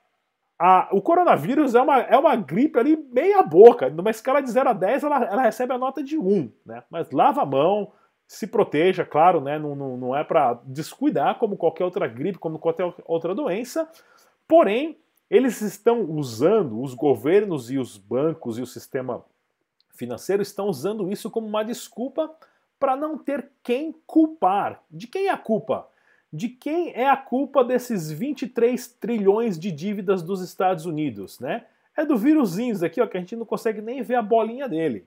a, 0.58 0.88
o 0.92 1.00
coronavírus 1.00 1.74
é 1.74 1.80
uma, 1.80 2.00
é 2.00 2.16
uma 2.18 2.36
gripe 2.36 2.78
ali 2.78 2.96
meia 2.96 3.42
boca. 3.42 3.88
Numa 3.88 4.10
escala 4.10 4.42
de 4.42 4.50
0 4.50 4.70
a 4.70 4.72
10, 4.72 5.04
ela, 5.04 5.24
ela 5.24 5.42
recebe 5.42 5.72
a 5.72 5.78
nota 5.78 6.02
de 6.02 6.18
1, 6.18 6.52
né? 6.66 6.82
Mas 6.90 7.10
lava 7.10 7.42
a 7.42 7.46
mão, 7.46 7.92
se 8.26 8.46
proteja, 8.46 9.04
claro, 9.04 9.40
né? 9.40 9.58
Não, 9.58 9.74
não, 9.74 9.96
não 9.96 10.16
é 10.16 10.24
para 10.24 10.60
descuidar 10.64 11.38
como 11.38 11.56
qualquer 11.56 11.84
outra 11.84 12.06
gripe, 12.06 12.38
como 12.38 12.58
qualquer 12.58 12.92
outra 13.06 13.34
doença. 13.34 13.88
Porém, 14.46 14.98
eles 15.30 15.60
estão 15.60 16.02
usando, 16.02 16.82
os 16.82 16.94
governos 16.94 17.70
e 17.70 17.78
os 17.78 17.96
bancos 17.96 18.58
e 18.58 18.62
o 18.62 18.66
sistema 18.66 19.24
financeiro 19.94 20.42
estão 20.42 20.66
usando 20.66 21.10
isso 21.10 21.30
como 21.30 21.46
uma 21.46 21.64
desculpa 21.64 22.30
para 22.78 22.96
não 22.96 23.18
ter 23.18 23.50
quem 23.62 23.94
culpar. 24.06 24.82
De 24.90 25.06
quem 25.06 25.26
é 25.26 25.30
a 25.30 25.36
culpa? 25.36 25.88
De 26.32 26.48
quem 26.48 26.92
é 26.94 27.08
a 27.08 27.16
culpa 27.16 27.64
desses 27.64 28.10
23 28.10 28.86
trilhões 29.00 29.58
de 29.58 29.72
dívidas 29.72 30.22
dos 30.22 30.42
Estados 30.42 30.86
Unidos, 30.86 31.40
né? 31.40 31.64
É 31.96 32.04
do 32.04 32.16
vírusinhos 32.16 32.82
aqui, 32.82 33.00
ó, 33.00 33.06
que 33.06 33.16
a 33.16 33.20
gente 33.20 33.34
não 33.34 33.44
consegue 33.44 33.80
nem 33.80 34.02
ver 34.02 34.14
a 34.14 34.22
bolinha 34.22 34.68
dele. 34.68 35.04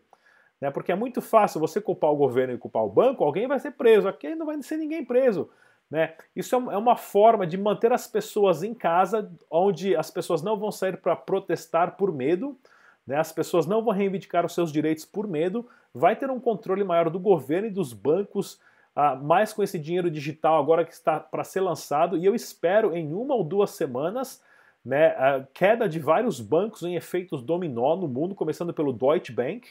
Né? 0.60 0.70
Porque 0.70 0.92
é 0.92 0.96
muito 0.96 1.22
fácil 1.22 1.60
você 1.60 1.80
culpar 1.80 2.12
o 2.12 2.18
governo 2.18 2.54
e 2.54 2.58
culpar 2.58 2.84
o 2.84 2.90
banco, 2.90 3.24
alguém 3.24 3.48
vai 3.48 3.60
ser 3.60 3.72
preso. 3.72 4.08
Aqui 4.08 4.36
não 4.36 4.46
vai 4.46 4.62
ser 4.62 4.78
ninguém 4.78 5.04
preso. 5.04 5.50
Né? 5.90 6.14
Isso 6.36 6.56
é, 6.56 6.74
é 6.74 6.78
uma 6.78 6.96
forma 6.96 7.48
de 7.48 7.58
manter 7.58 7.92
as 7.92 8.08
pessoas 8.08 8.62
em 8.62 8.74
casa, 8.74 9.30
onde 9.50 9.96
as 9.96 10.12
pessoas 10.12 10.42
não 10.42 10.58
vão 10.58 10.72
sair 10.72 10.98
para 10.98 11.16
protestar 11.16 11.98
por 11.98 12.14
medo, 12.14 12.58
né? 13.06 13.18
as 13.18 13.32
pessoas 13.32 13.66
não 13.66 13.84
vão 13.84 13.94
reivindicar 13.94 14.46
os 14.46 14.54
seus 14.54 14.72
direitos 14.72 15.06
por 15.06 15.28
medo, 15.28 15.68
vai 15.94 16.16
ter 16.16 16.30
um 16.30 16.40
controle 16.40 16.84
maior 16.84 17.10
do 17.10 17.20
governo 17.20 17.68
e 17.68 17.72
dos 17.72 17.94
bancos, 17.94 18.60
uh, 18.96 19.22
mais 19.22 19.54
com 19.54 19.64
esse 19.64 19.78
dinheiro 19.78 20.10
digital 20.10 20.60
agora 20.60 20.86
que 20.86 20.94
está 20.94 21.20
para 21.20 21.44
ser 21.44 21.62
lançado, 21.62 22.18
e 22.18 22.26
eu 22.26 22.36
espero 22.36 22.96
em 22.96 23.14
uma 23.14 23.36
ou 23.36 23.44
duas 23.44 23.72
semanas 23.72 24.42
né, 24.84 25.08
a 25.10 25.46
queda 25.54 25.88
de 25.88 26.00
vários 26.00 26.40
bancos 26.40 26.84
em 26.84 26.96
efeitos 26.96 27.42
dominó 27.42 27.96
no 27.96 28.08
mundo, 28.08 28.34
começando 28.34 28.74
pelo 28.74 28.92
Deutsche 28.92 29.32
Bank. 29.32 29.70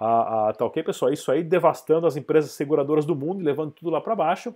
Uh, 0.00 0.50
uh, 0.50 0.52
tá 0.54 0.64
ok, 0.64 0.82
pessoal? 0.82 1.12
Isso 1.12 1.30
aí 1.30 1.42
devastando 1.42 2.06
as 2.06 2.16
empresas 2.16 2.52
seguradoras 2.52 3.04
do 3.04 3.14
mundo, 3.14 3.42
levando 3.42 3.72
tudo 3.72 3.90
lá 3.90 4.00
para 4.00 4.14
baixo. 4.14 4.54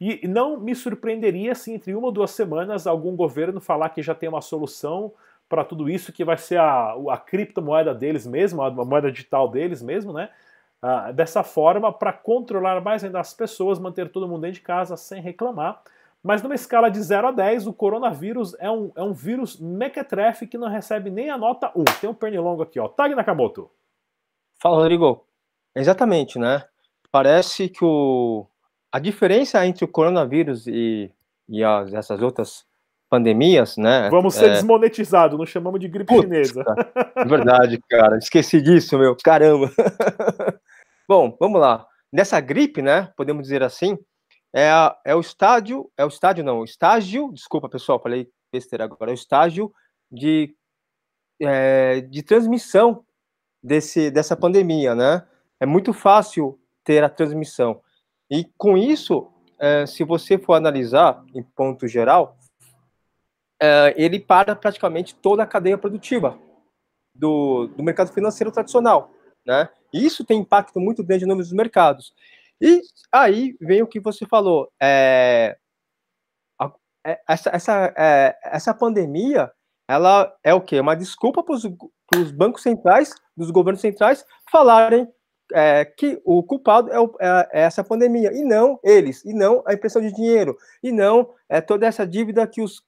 E 0.00 0.26
não 0.28 0.60
me 0.60 0.74
surpreenderia 0.74 1.54
se 1.54 1.72
entre 1.72 1.94
uma 1.94 2.06
ou 2.06 2.12
duas 2.12 2.30
semanas 2.30 2.86
algum 2.86 3.16
governo 3.16 3.60
falar 3.60 3.88
que 3.90 4.02
já 4.02 4.14
tem 4.14 4.28
uma 4.28 4.40
solução 4.40 5.12
para 5.48 5.64
tudo 5.64 5.88
isso, 5.88 6.12
que 6.12 6.24
vai 6.24 6.36
ser 6.36 6.58
a, 6.58 6.94
a 7.10 7.16
criptomoeda 7.16 7.94
deles 7.94 8.26
mesmo, 8.26 8.62
a 8.62 8.70
moeda 8.70 9.10
digital 9.10 9.48
deles 9.48 9.82
mesmo, 9.82 10.12
né? 10.12 10.28
uh, 10.82 11.12
dessa 11.12 11.42
forma 11.42 11.92
para 11.92 12.12
controlar 12.12 12.80
mais 12.80 13.02
ainda 13.04 13.20
as 13.20 13.34
pessoas, 13.34 13.78
manter 13.78 14.10
todo 14.10 14.28
mundo 14.28 14.42
dentro 14.42 14.60
de 14.60 14.66
casa 14.66 14.96
sem 14.96 15.20
reclamar. 15.20 15.82
Mas 16.22 16.42
numa 16.42 16.54
escala 16.54 16.90
de 16.90 17.00
0 17.00 17.28
a 17.28 17.30
10, 17.30 17.66
o 17.68 17.72
coronavírus 17.72 18.54
é 18.58 18.70
um, 18.70 18.90
é 18.96 19.02
um 19.02 19.12
vírus 19.12 19.58
mequetrefe 19.58 20.46
que 20.46 20.58
não 20.58 20.68
recebe 20.68 21.10
nem 21.10 21.30
a 21.30 21.38
nota 21.38 21.70
1. 21.76 21.84
Tem 22.00 22.10
um 22.10 22.14
pernilongo 22.14 22.62
aqui, 22.62 22.80
ó. 22.80 22.88
Tag 22.88 23.14
Nakamoto. 23.14 23.70
Fala, 24.60 24.76
Rodrigo. 24.76 25.24
Exatamente, 25.76 26.38
né? 26.38 26.64
Parece 27.10 27.68
que 27.68 27.84
o... 27.84 28.46
a 28.90 28.98
diferença 28.98 29.64
entre 29.64 29.84
o 29.84 29.88
coronavírus 29.88 30.66
e, 30.66 31.10
e 31.48 31.62
as, 31.62 31.92
essas 31.94 32.20
outras 32.20 32.66
pandemias, 33.08 33.76
né? 33.76 34.08
Vamos 34.10 34.34
ser 34.34 34.50
é... 34.50 34.52
desmonetizados, 34.54 35.38
não 35.38 35.46
chamamos 35.46 35.80
de 35.80 35.88
gripe 35.88 36.12
Putz, 36.12 36.22
chinesa. 36.22 36.64
É 37.16 37.24
verdade, 37.24 37.80
cara. 37.88 38.18
Esqueci 38.18 38.60
disso, 38.60 38.98
meu. 38.98 39.16
Caramba. 39.24 39.70
Bom, 41.08 41.36
vamos 41.40 41.60
lá. 41.60 41.86
Nessa 42.12 42.40
gripe, 42.40 42.82
né? 42.82 43.12
Podemos 43.16 43.42
dizer 43.42 43.62
assim, 43.62 43.98
é, 44.54 44.70
é 45.04 45.14
o 45.14 45.20
estádio, 45.20 45.90
é 45.96 46.04
o 46.04 46.08
estádio 46.08 46.44
não, 46.44 46.60
o 46.60 46.64
estágio, 46.64 47.30
desculpa 47.32 47.68
pessoal, 47.68 48.00
falei 48.00 48.28
besteira 48.50 48.84
agora, 48.84 49.10
é 49.10 49.12
o 49.12 49.14
estágio 49.14 49.70
de, 50.10 50.54
é, 51.40 52.00
de 52.00 52.22
transmissão 52.22 53.04
desse, 53.62 54.10
dessa 54.10 54.36
pandemia, 54.36 54.94
né? 54.94 55.26
É 55.60 55.66
muito 55.66 55.92
fácil 55.92 56.58
ter 56.82 57.04
a 57.04 57.10
transmissão. 57.10 57.82
E 58.30 58.44
com 58.56 58.76
isso, 58.76 59.30
é, 59.58 59.84
se 59.84 60.04
você 60.04 60.38
for 60.38 60.54
analisar 60.54 61.22
em 61.34 61.42
ponto 61.42 61.86
geral, 61.86 62.37
uh, 63.62 63.92
ele 63.96 64.20
para 64.20 64.54
praticamente 64.54 65.14
toda 65.14 65.42
a 65.42 65.46
cadeia 65.46 65.78
produtiva 65.78 66.38
do, 67.14 67.66
do 67.68 67.82
mercado 67.82 68.12
financeiro 68.12 68.52
tradicional, 68.52 69.10
né? 69.46 69.68
Isso 69.92 70.24
tem 70.24 70.40
impacto 70.40 70.78
muito 70.78 71.02
grande 71.02 71.24
no 71.24 71.30
número 71.30 71.44
dos 71.44 71.56
mercados. 71.56 72.12
E 72.60 72.82
aí 73.12 73.56
vem 73.60 73.82
o 73.82 73.86
que 73.86 74.00
você 74.00 74.26
falou, 74.26 74.70
é, 74.80 75.56
a, 76.60 76.72
é, 77.06 77.20
essa, 77.28 77.50
essa, 77.50 77.94
é, 77.96 78.36
essa 78.44 78.74
pandemia, 78.74 79.50
ela 79.88 80.34
é 80.44 80.52
o 80.52 80.60
quê? 80.60 80.80
Uma 80.80 80.94
desculpa 80.94 81.42
para 81.42 81.54
os 81.54 82.30
bancos 82.32 82.62
centrais, 82.62 83.14
dos 83.36 83.50
governos 83.50 83.80
centrais, 83.80 84.24
falarem 84.50 85.08
é, 85.52 85.84
que 85.84 86.20
o 86.24 86.42
culpado 86.42 86.90
é, 86.92 87.00
o, 87.00 87.14
é, 87.20 87.48
é, 87.52 87.60
essa 87.62 87.82
pandemia, 87.82 88.32
e 88.32 88.44
não 88.44 88.78
eles, 88.82 89.24
e 89.24 89.32
não 89.32 89.62
a 89.66 89.72
impressão 89.72 90.02
de 90.02 90.12
dinheiro, 90.12 90.56
e 90.82 90.92
não 90.92 91.32
é, 91.48 91.60
toda 91.60 91.86
essa 91.86 92.06
dívida 92.06 92.46
que 92.46 92.60
os 92.60 92.82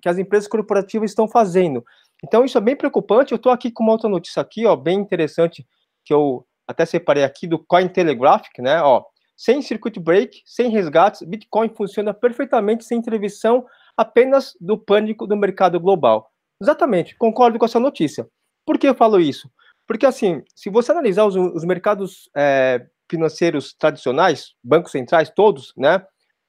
que 0.00 0.08
as 0.08 0.18
empresas 0.18 0.48
corporativas 0.48 1.10
estão 1.10 1.28
fazendo. 1.28 1.84
Então 2.22 2.44
isso 2.44 2.56
é 2.58 2.60
bem 2.60 2.76
preocupante. 2.76 3.32
Eu 3.32 3.36
estou 3.36 3.52
aqui 3.52 3.70
com 3.70 3.82
uma 3.82 3.92
outra 3.92 4.08
notícia 4.08 4.40
aqui, 4.40 4.66
ó, 4.66 4.74
bem 4.76 4.98
interessante, 4.98 5.66
que 6.04 6.12
eu 6.12 6.46
até 6.66 6.86
separei 6.86 7.24
aqui 7.24 7.46
do 7.46 7.58
Cointelegraphic, 7.58 8.62
né? 8.62 8.82
Ó, 8.82 9.04
sem 9.36 9.60
circuit 9.60 9.98
break, 9.98 10.42
sem 10.44 10.70
resgates, 10.70 11.22
Bitcoin 11.22 11.68
funciona 11.74 12.14
perfeitamente 12.14 12.84
sem 12.84 12.98
intervenção 12.98 13.66
apenas 13.96 14.56
do 14.60 14.78
pânico 14.78 15.26
do 15.26 15.36
mercado 15.36 15.78
global. 15.80 16.30
Exatamente, 16.60 17.16
concordo 17.16 17.58
com 17.58 17.64
essa 17.64 17.80
notícia. 17.80 18.26
Por 18.64 18.78
que 18.78 18.88
eu 18.88 18.94
falo 18.94 19.20
isso? 19.20 19.50
Porque, 19.86 20.06
assim, 20.06 20.42
se 20.54 20.70
você 20.70 20.92
analisar 20.92 21.26
os, 21.26 21.36
os 21.36 21.64
mercados 21.64 22.30
é, 22.34 22.86
financeiros 23.10 23.74
tradicionais, 23.74 24.54
bancos 24.62 24.92
centrais 24.92 25.30
todos, 25.30 25.74
né, 25.76 26.04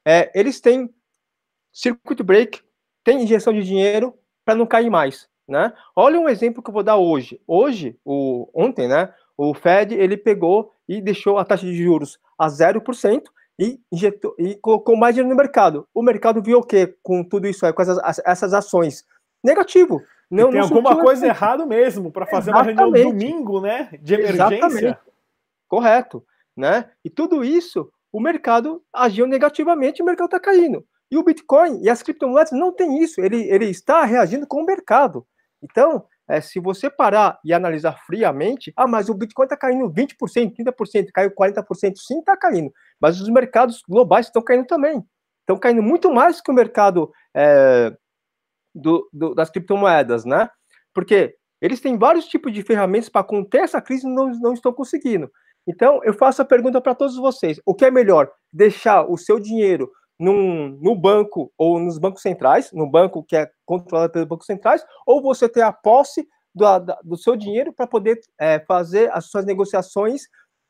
é, 0.07 0.31
eles 0.33 0.61
têm 0.61 0.89
circuit 1.73 2.23
break 2.23 2.61
tem 3.05 3.21
injeção 3.23 3.53
de 3.53 3.63
dinheiro 3.63 4.13
para 4.43 4.55
não 4.55 4.65
cair 4.65 4.89
mais, 4.89 5.29
né? 5.47 5.71
Olha 5.95 6.19
um 6.19 6.27
exemplo 6.27 6.61
que 6.61 6.69
eu 6.69 6.73
vou 6.73 6.83
dar 6.83 6.97
hoje. 6.97 7.39
Hoje, 7.47 7.97
o, 8.03 8.49
ontem, 8.53 8.87
né, 8.87 9.13
o 9.37 9.53
Fed 9.53 9.93
ele 9.93 10.17
pegou 10.17 10.73
e 10.89 10.99
deixou 10.99 11.37
a 11.37 11.45
taxa 11.45 11.65
de 11.65 11.75
juros 11.75 12.19
a 12.37 12.47
0% 12.47 13.21
e 13.57 13.79
injetou 13.91 14.35
e 14.37 14.55
colocou 14.55 14.97
mais 14.97 15.13
dinheiro 15.13 15.29
no 15.29 15.39
mercado. 15.39 15.87
O 15.93 16.01
mercado 16.01 16.41
viu 16.41 16.57
o 16.57 16.63
quê 16.63 16.97
com 17.01 17.23
tudo 17.23 17.47
isso 17.47 17.65
aí, 17.65 17.71
com 17.71 17.81
essas, 17.81 18.19
essas 18.25 18.53
ações? 18.53 19.05
Negativo. 19.43 20.01
Não, 20.29 20.49
tem 20.49 20.59
não 20.59 20.67
alguma 20.67 20.99
coisa 20.99 21.27
errada 21.27 21.65
mesmo 21.65 22.11
para 22.11 22.25
fazer 22.25 22.49
Exatamente. 22.49 22.79
uma 22.81 22.85
reunião 22.85 23.11
domingo, 23.11 23.61
né? 23.61 23.89
De 24.01 24.15
emergência. 24.15 24.55
Exatamente. 24.55 24.97
Correto. 25.67 26.25
né? 26.57 26.89
E 27.03 27.09
tudo 27.09 27.43
isso, 27.43 27.91
o 28.11 28.19
mercado 28.19 28.81
agiu 28.91 29.27
negativamente, 29.27 30.01
o 30.01 30.05
mercado 30.05 30.25
está 30.25 30.39
caindo. 30.39 30.83
E 31.11 31.17
o 31.17 31.23
Bitcoin 31.23 31.81
e 31.81 31.89
as 31.89 32.01
criptomoedas 32.01 32.51
não 32.51 32.71
tem 32.71 32.99
isso, 33.01 33.21
ele, 33.21 33.43
ele 33.49 33.65
está 33.65 34.03
reagindo 34.03 34.47
com 34.47 34.61
o 34.61 34.65
mercado. 34.65 35.25
Então, 35.61 36.05
é, 36.27 36.41
se 36.41 36.59
você 36.59 36.89
parar 36.89 37.39
e 37.43 37.53
analisar 37.53 37.93
friamente, 38.05 38.73
ah, 38.75 38.87
mas 38.87 39.09
o 39.09 39.13
Bitcoin 39.13 39.45
está 39.45 39.55
caindo 39.55 39.89
20%, 39.89 40.53
30%, 40.55 41.07
caiu 41.13 41.31
40%, 41.31 41.97
sim, 41.97 42.19
está 42.19 42.35
caindo. 42.35 42.73
Mas 42.99 43.21
os 43.21 43.29
mercados 43.29 43.81
globais 43.87 44.25
estão 44.25 44.41
caindo 44.41 44.65
também. 44.65 45.03
Estão 45.41 45.57
caindo 45.57 45.83
muito 45.83 46.11
mais 46.11 46.41
que 46.41 46.49
o 46.49 46.53
mercado 46.53 47.11
é, 47.35 47.95
do, 48.73 49.07
do, 49.13 49.35
das 49.35 49.51
criptomoedas, 49.51 50.25
né? 50.25 50.49
Porque 50.93 51.35
eles 51.61 51.79
têm 51.79 51.97
vários 51.97 52.25
tipos 52.25 52.51
de 52.51 52.63
ferramentas 52.63 53.09
para 53.09 53.23
conter 53.23 53.61
essa 53.61 53.81
crise 53.81 54.07
e 54.07 54.09
não, 54.13 54.29
não 54.39 54.53
estão 54.53 54.73
conseguindo. 54.73 55.31
Então, 55.67 55.99
eu 56.03 56.13
faço 56.13 56.41
a 56.41 56.45
pergunta 56.45 56.81
para 56.81 56.95
todos 56.95 57.15
vocês: 57.15 57.59
o 57.65 57.75
que 57.75 57.85
é 57.85 57.91
melhor? 57.91 58.31
Deixar 58.51 59.05
o 59.09 59.17
seu 59.17 59.39
dinheiro 59.39 59.91
num, 60.19 60.69
no 60.81 60.95
banco 60.95 61.51
ou 61.57 61.79
nos 61.79 61.97
bancos 61.97 62.21
centrais, 62.21 62.71
no 62.71 62.89
banco 62.89 63.23
que 63.23 63.35
é 63.35 63.49
controlado 63.65 64.13
pelos 64.13 64.27
bancos 64.27 64.45
centrais, 64.45 64.85
ou 65.05 65.21
você 65.21 65.47
ter 65.49 65.61
a 65.61 65.73
posse 65.73 66.27
do, 66.53 66.65
do 67.03 67.17
seu 67.17 67.35
dinheiro 67.35 67.73
para 67.73 67.85
poder 67.85 68.19
é, 68.39 68.59
fazer 68.61 69.11
as 69.11 69.29
suas 69.29 69.45
negociações 69.45 70.23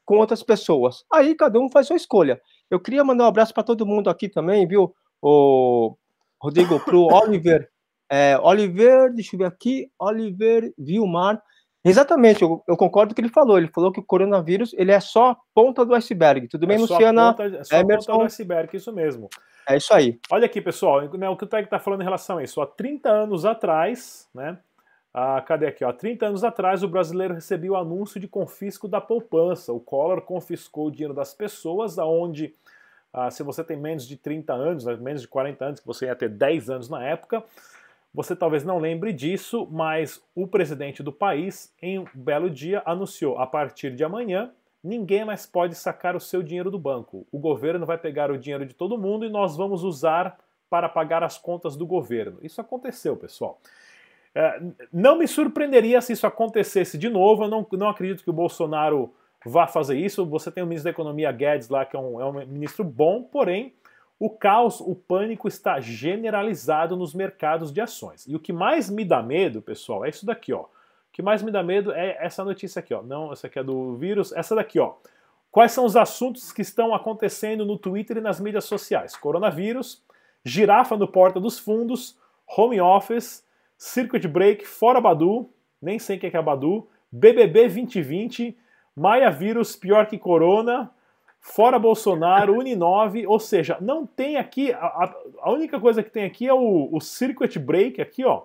com 0.04 0.18
outras 0.18 0.44
pessoas. 0.44 1.04
Aí 1.12 1.36
cada 1.36 1.60
um 1.60 1.70
faz 1.70 1.88
sua 1.88 1.96
escolha. 1.96 2.40
Eu 2.70 2.80
queria 2.80 3.04
mandar 3.04 3.26
um 3.26 3.28
abraço 3.28 3.54
para 3.54 3.64
todo 3.64 3.86
mundo 3.86 4.10
aqui 4.10 4.28
também, 4.28 4.68
viu? 4.68 4.94
O 5.22 5.96
Rodrigo, 6.42 6.80
para 6.80 6.96
o 6.96 7.08
Oliver. 7.14 7.70
É, 8.10 8.38
Oliver, 8.40 9.14
deixa 9.14 9.36
eu 9.36 9.40
ver 9.40 9.46
aqui, 9.46 9.90
Oliver 10.00 10.72
Vilmar. 10.78 11.42
Exatamente, 11.86 12.42
eu, 12.42 12.64
eu, 12.68 12.76
concordo 12.76 13.10
com 13.10 13.12
o 13.14 13.16
que 13.16 13.22
ele 13.22 13.30
falou. 13.30 13.60
Ele 13.60 13.68
falou 13.68 13.92
que 13.92 14.00
o 14.00 14.04
coronavírus 14.04 14.74
ele 14.76 14.92
é 14.92 15.00
só 15.00 15.30
a 15.30 15.38
ponta 15.54 15.86
do 15.86 15.94
iceberg. 15.94 16.48
Tudo 16.48 16.66
bem, 16.66 16.78
é 16.78 16.80
Luciana? 16.80 17.34
Ponta, 17.34 17.44
é 17.44 17.64
só 17.64 17.76
Emerson? 17.76 18.12
a 18.12 18.16
ponta 18.16 18.26
do 18.26 18.28
iceberg, 18.28 18.76
isso 18.76 18.92
mesmo. 18.92 19.30
É 19.70 19.78
isso 19.78 19.94
aí. 19.94 20.20
Olha 20.32 20.48
aqui, 20.48 20.60
pessoal, 20.60 21.08
né, 21.16 21.30
o 21.30 21.38
que 21.38 21.44
o 21.44 21.48
Tag 21.48 21.64
está 21.64 21.78
falando 21.78 22.02
em 22.02 22.04
relação 22.06 22.40
a 22.40 22.44
isso. 22.44 22.60
Há 22.60 22.66
30 22.66 23.08
anos 23.10 23.46
atrás, 23.46 24.28
né? 24.34 24.58
Ah, 25.14 25.40
cadê 25.42 25.68
aqui? 25.68 25.84
Há 25.84 25.94
30 25.94 26.26
anos 26.26 26.44
atrás, 26.44 26.82
o 26.82 26.88
brasileiro 26.88 27.36
recebeu 27.36 27.74
o 27.74 27.78
anúncio 27.78 28.20
de 28.20 28.28
confisco 28.28 28.88
da 28.88 29.00
poupança. 29.00 29.72
O 29.72 29.80
Collor 29.80 30.22
confiscou 30.22 30.88
o 30.88 30.92
dinheiro 30.92 31.14
das 31.14 31.36
pessoas, 31.36 32.00
aonde, 32.00 32.54
ah, 33.14 33.30
se 33.30 33.44
você 33.44 33.64
tem 33.64 33.78
menos 33.78 34.08
de 34.08 34.18
30 34.18 34.54
anos, 34.54 34.86
né, 34.86 34.98
menos 34.98 35.22
de 35.22 35.28
40 35.28 35.66
anos, 35.66 35.80
que 35.80 35.88
você 35.88 36.08
ia 36.08 36.16
ter 36.16 36.30
10 36.30 36.70
anos 36.70 36.90
na 36.90 37.04
época, 37.04 37.44
você 38.16 38.34
talvez 38.34 38.64
não 38.64 38.80
lembre 38.80 39.12
disso, 39.12 39.68
mas 39.70 40.24
o 40.34 40.48
presidente 40.48 41.04
do 41.04 41.12
país, 41.12 41.76
em 41.82 42.00
um 42.00 42.06
belo 42.14 42.50
dia, 42.50 42.82
anunciou: 42.86 43.38
a 43.38 43.46
partir 43.46 43.94
de 43.94 44.06
amanhã, 44.06 44.52
ninguém 44.82 45.26
mais 45.26 45.46
pode 45.46 45.76
sacar 45.76 46.16
o 46.16 46.20
seu 46.20 46.42
dinheiro 46.42 46.72
do 46.72 46.80
banco. 46.80 47.28
O 47.30 47.38
governo 47.38 47.86
vai 47.86 47.98
pegar 47.98 48.32
o 48.32 48.38
dinheiro 48.38 48.66
de 48.66 48.74
todo 48.74 48.98
mundo 48.98 49.26
e 49.26 49.30
nós 49.30 49.58
vamos 49.58 49.84
usar 49.84 50.40
para 50.70 50.88
pagar 50.88 51.24
as 51.24 51.38
contas 51.38 51.76
do 51.76 51.86
governo. 51.86 52.38
Isso 52.42 52.62
aconteceu, 52.62 53.18
pessoal. 53.18 53.60
É, 54.34 54.62
não 54.92 55.18
me 55.18 55.28
surpreenderia 55.28 56.00
se 56.00 56.14
isso 56.14 56.26
acontecesse 56.26 56.98
de 56.98 57.10
novo. 57.10 57.44
Eu 57.44 57.50
não, 57.50 57.68
não 57.74 57.90
acredito 57.90 58.24
que 58.24 58.30
o 58.30 58.34
Bolsonaro 58.34 59.14
vá 59.46 59.68
fazer 59.68 59.98
isso. 59.98 60.26
Você 60.26 60.50
tem 60.50 60.64
o 60.64 60.68
ministro 60.68 60.86
da 60.86 60.92
Economia 60.92 61.32
Guedes 61.34 61.68
lá, 61.68 61.86
que 61.86 61.98
é 61.98 62.00
um, 62.00 62.22
é 62.22 62.26
um 62.26 62.34
ministro 62.48 62.84
bom, 62.84 63.24
porém 63.24 63.74
o 64.20 64.30
caos, 64.30 64.80
o 64.80 64.96
pânico 64.96 65.48
está 65.48 65.80
generalizado 65.80 66.96
nos 66.96 67.14
mercados 67.14 67.72
de 67.72 67.82
ações. 67.82 68.26
E 68.28 68.36
o 68.36 68.40
que 68.40 68.54
mais 68.54 68.90
me 68.90 69.04
dá 69.04 69.22
medo, 69.22 69.62
pessoal, 69.62 70.06
é 70.06 70.10
isso 70.10 70.26
daqui, 70.26 70.54
ó. 70.54 70.62
O 70.62 70.70
que 71.12 71.22
mais 71.22 71.44
me 71.44 71.52
dá 71.52 71.62
medo 71.62 71.92
é 71.92 72.18
essa 72.20 72.44
notícia 72.44 72.80
aqui, 72.80 72.94
ó. 72.94 73.02
Não, 73.02 73.32
essa 73.32 73.48
aqui 73.48 73.60
é 73.60 73.64
do 73.64 73.96
vírus, 73.96 74.32
essa 74.32 74.56
daqui, 74.56 74.80
ó. 74.80 74.94
Quais 75.52 75.72
são 75.72 75.86
os 75.86 75.96
assuntos 75.96 76.52
que 76.52 76.62
estão 76.62 76.94
acontecendo 76.94 77.66
no 77.66 77.78
Twitter 77.78 78.18
e 78.18 78.22
nas 78.22 78.40
mídias 78.40 78.66
sociais? 78.66 79.16
Coronavírus, 79.16 80.04
girafa 80.44 80.98
no 80.98 81.08
porta 81.08 81.40
dos 81.40 81.58
fundos, 81.58 82.18
home 82.58 82.80
office, 82.80 83.46
circuit 83.78 84.28
break, 84.28 84.66
fora 84.66 85.00
Badu, 85.02 85.50
nem 85.82 85.98
sei 86.00 86.18
o 86.18 86.20
que 86.20 86.28
é, 86.28 86.30
que 86.30 86.38
é 86.38 86.42
Badu, 86.42 86.88
BBB 87.12 87.68
2020, 87.70 88.58
Maia 88.96 89.30
vírus 89.30 89.76
pior 89.76 90.06
que 90.06 90.18
corona, 90.18 90.90
fora 91.46 91.78
Bolsonaro, 91.78 92.58
Uninove, 92.58 93.28
ou 93.28 93.40
seja, 93.40 93.78
não 93.80 94.04
tem 94.04 94.36
aqui, 94.36 94.74
a, 94.74 95.16
a 95.42 95.52
única 95.52 95.80
coisa 95.80 96.02
que 96.02 96.10
tem 96.10 96.26
aqui 96.26 96.48
é 96.48 96.54
o, 96.54 96.90
o 96.92 97.00
circuit 97.00 97.60
break 97.60 98.02
aqui, 98.02 98.26
ó, 98.26 98.42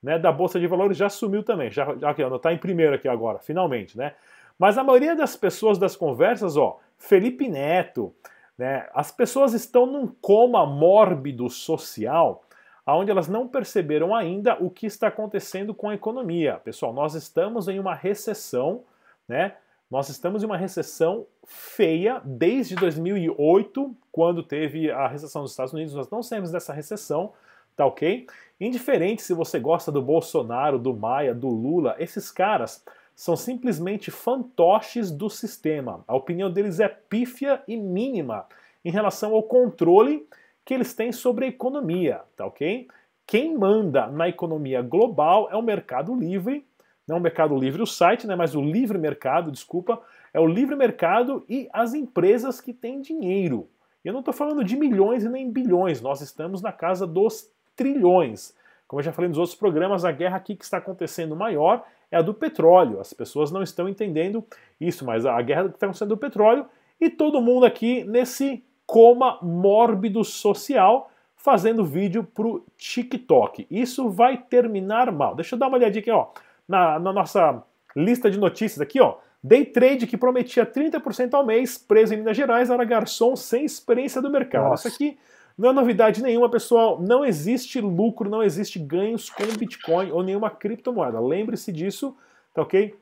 né, 0.00 0.16
da 0.16 0.30
Bolsa 0.30 0.60
de 0.60 0.66
Valores 0.68 0.96
já 0.96 1.08
sumiu 1.08 1.42
também, 1.42 1.72
já, 1.72 1.96
já 1.96 2.10
aqui, 2.10 2.22
ó, 2.22 2.38
tá 2.38 2.52
em 2.52 2.58
primeiro 2.58 2.94
aqui 2.94 3.08
agora, 3.08 3.40
finalmente, 3.40 3.98
né? 3.98 4.14
Mas 4.56 4.78
a 4.78 4.84
maioria 4.84 5.16
das 5.16 5.36
pessoas 5.36 5.76
das 5.76 5.96
conversas, 5.96 6.56
ó, 6.56 6.78
Felipe 6.96 7.48
Neto, 7.48 8.14
né, 8.56 8.88
as 8.94 9.10
pessoas 9.10 9.52
estão 9.52 9.84
num 9.84 10.06
coma 10.06 10.64
mórbido 10.64 11.50
social, 11.50 12.44
onde 12.86 13.10
elas 13.10 13.26
não 13.26 13.48
perceberam 13.48 14.14
ainda 14.14 14.56
o 14.62 14.70
que 14.70 14.86
está 14.86 15.08
acontecendo 15.08 15.74
com 15.74 15.88
a 15.88 15.94
economia. 15.94 16.60
Pessoal, 16.62 16.92
nós 16.92 17.16
estamos 17.16 17.66
em 17.66 17.80
uma 17.80 17.92
recessão, 17.94 18.84
né? 19.26 19.56
Nós 19.88 20.08
estamos 20.08 20.42
em 20.42 20.46
uma 20.46 20.56
recessão 20.56 21.26
feia 21.44 22.20
desde 22.24 22.74
2008, 22.74 23.94
quando 24.10 24.42
teve 24.42 24.90
a 24.90 25.06
recessão 25.06 25.42
dos 25.42 25.52
Estados 25.52 25.72
Unidos. 25.72 25.94
Nós 25.94 26.10
não 26.10 26.24
saímos 26.24 26.50
dessa 26.50 26.72
recessão, 26.72 27.32
tá 27.76 27.86
ok? 27.86 28.26
Indiferente 28.60 29.22
se 29.22 29.32
você 29.32 29.60
gosta 29.60 29.92
do 29.92 30.02
Bolsonaro, 30.02 30.76
do 30.76 30.92
Maia, 30.92 31.32
do 31.32 31.48
Lula, 31.48 31.94
esses 32.00 32.32
caras 32.32 32.84
são 33.14 33.36
simplesmente 33.36 34.10
fantoches 34.10 35.12
do 35.12 35.30
sistema. 35.30 36.02
A 36.08 36.16
opinião 36.16 36.50
deles 36.50 36.80
é 36.80 36.88
pífia 36.88 37.62
e 37.68 37.76
mínima 37.76 38.44
em 38.84 38.90
relação 38.90 39.34
ao 39.34 39.42
controle 39.44 40.26
que 40.64 40.74
eles 40.74 40.94
têm 40.94 41.12
sobre 41.12 41.44
a 41.44 41.48
economia, 41.48 42.22
tá 42.36 42.44
ok? 42.44 42.88
Quem 43.24 43.56
manda 43.56 44.08
na 44.08 44.28
economia 44.28 44.82
global 44.82 45.48
é 45.50 45.56
o 45.56 45.62
mercado 45.62 46.12
livre 46.12 46.66
não 47.06 47.18
o 47.18 47.20
Mercado 47.20 47.56
Livre, 47.56 47.82
o 47.82 47.86
site, 47.86 48.26
né, 48.26 48.34
mas 48.34 48.54
o 48.54 48.60
livre 48.60 48.98
mercado, 48.98 49.52
desculpa, 49.52 50.00
é 50.34 50.40
o 50.40 50.46
livre 50.46 50.74
mercado 50.74 51.44
e 51.48 51.68
as 51.72 51.94
empresas 51.94 52.60
que 52.60 52.72
têm 52.72 53.00
dinheiro. 53.00 53.68
Eu 54.04 54.12
não 54.12 54.20
estou 54.20 54.34
falando 54.34 54.64
de 54.64 54.76
milhões 54.76 55.24
e 55.24 55.28
nem 55.28 55.50
bilhões, 55.50 56.00
nós 56.00 56.20
estamos 56.20 56.60
na 56.60 56.72
casa 56.72 57.06
dos 57.06 57.50
trilhões. 57.76 58.54
Como 58.88 59.00
eu 59.00 59.04
já 59.04 59.12
falei 59.12 59.28
nos 59.28 59.38
outros 59.38 59.56
programas, 59.56 60.04
a 60.04 60.12
guerra 60.12 60.36
aqui 60.36 60.54
que 60.54 60.64
está 60.64 60.78
acontecendo 60.78 61.34
maior 61.36 61.84
é 62.10 62.16
a 62.16 62.22
do 62.22 62.32
petróleo. 62.32 63.00
As 63.00 63.12
pessoas 63.12 63.50
não 63.50 63.62
estão 63.62 63.88
entendendo 63.88 64.44
isso, 64.80 65.04
mas 65.04 65.26
a 65.26 65.40
guerra 65.42 65.68
que 65.68 65.74
está 65.74 65.86
acontecendo 65.86 66.10
do 66.10 66.16
petróleo 66.16 66.66
e 67.00 67.10
todo 67.10 67.40
mundo 67.40 67.66
aqui 67.66 68.04
nesse 68.04 68.64
coma 68.86 69.38
mórbido 69.42 70.22
social 70.22 71.10
fazendo 71.34 71.84
vídeo 71.84 72.22
pro 72.22 72.64
TikTok. 72.76 73.66
Isso 73.68 74.08
vai 74.08 74.38
terminar 74.38 75.10
mal. 75.10 75.34
Deixa 75.34 75.56
eu 75.56 75.58
dar 75.58 75.66
uma 75.66 75.78
olhadinha 75.78 76.00
aqui, 76.00 76.10
ó 76.10 76.28
na, 76.68 76.98
na 76.98 77.12
nossa 77.12 77.62
lista 77.94 78.30
de 78.30 78.38
notícias 78.38 78.80
aqui, 78.80 79.00
ó. 79.00 79.16
Day 79.42 79.64
trade 79.64 80.06
que 80.06 80.16
prometia 80.16 80.66
30% 80.66 81.34
ao 81.34 81.46
mês, 81.46 81.78
preso 81.78 82.14
em 82.14 82.16
Minas 82.16 82.36
Gerais, 82.36 82.68
era 82.68 82.84
garçom 82.84 83.36
sem 83.36 83.64
experiência 83.64 84.20
do 84.20 84.30
mercado. 84.30 84.70
Nossa. 84.70 84.88
Isso 84.88 84.96
aqui 84.96 85.18
não 85.56 85.70
é 85.70 85.72
novidade 85.72 86.22
nenhuma, 86.22 86.50
pessoal. 86.50 87.00
Não 87.00 87.24
existe 87.24 87.80
lucro, 87.80 88.28
não 88.28 88.42
existe 88.42 88.78
ganhos 88.78 89.30
com 89.30 89.44
Bitcoin 89.58 90.10
ou 90.10 90.22
nenhuma 90.22 90.50
criptomoeda. 90.50 91.20
Lembre-se 91.20 91.72
disso, 91.72 92.16
tá 92.52 92.62
ok? 92.62 92.94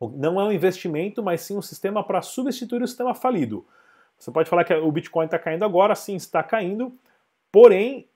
Não 0.00 0.40
é 0.40 0.44
um 0.44 0.52
investimento, 0.52 1.22
mas 1.22 1.42
sim 1.42 1.56
um 1.56 1.62
sistema 1.62 2.02
para 2.02 2.20
substituir 2.22 2.82
o 2.82 2.88
sistema 2.88 3.14
falido. 3.14 3.64
Você 4.18 4.30
pode 4.30 4.48
falar 4.48 4.64
que 4.64 4.74
o 4.74 4.90
Bitcoin 4.90 5.26
está 5.26 5.38
caindo 5.38 5.64
agora, 5.64 5.94
sim, 5.94 6.16
está 6.16 6.42
caindo. 6.42 6.92
Porém, 7.52 8.08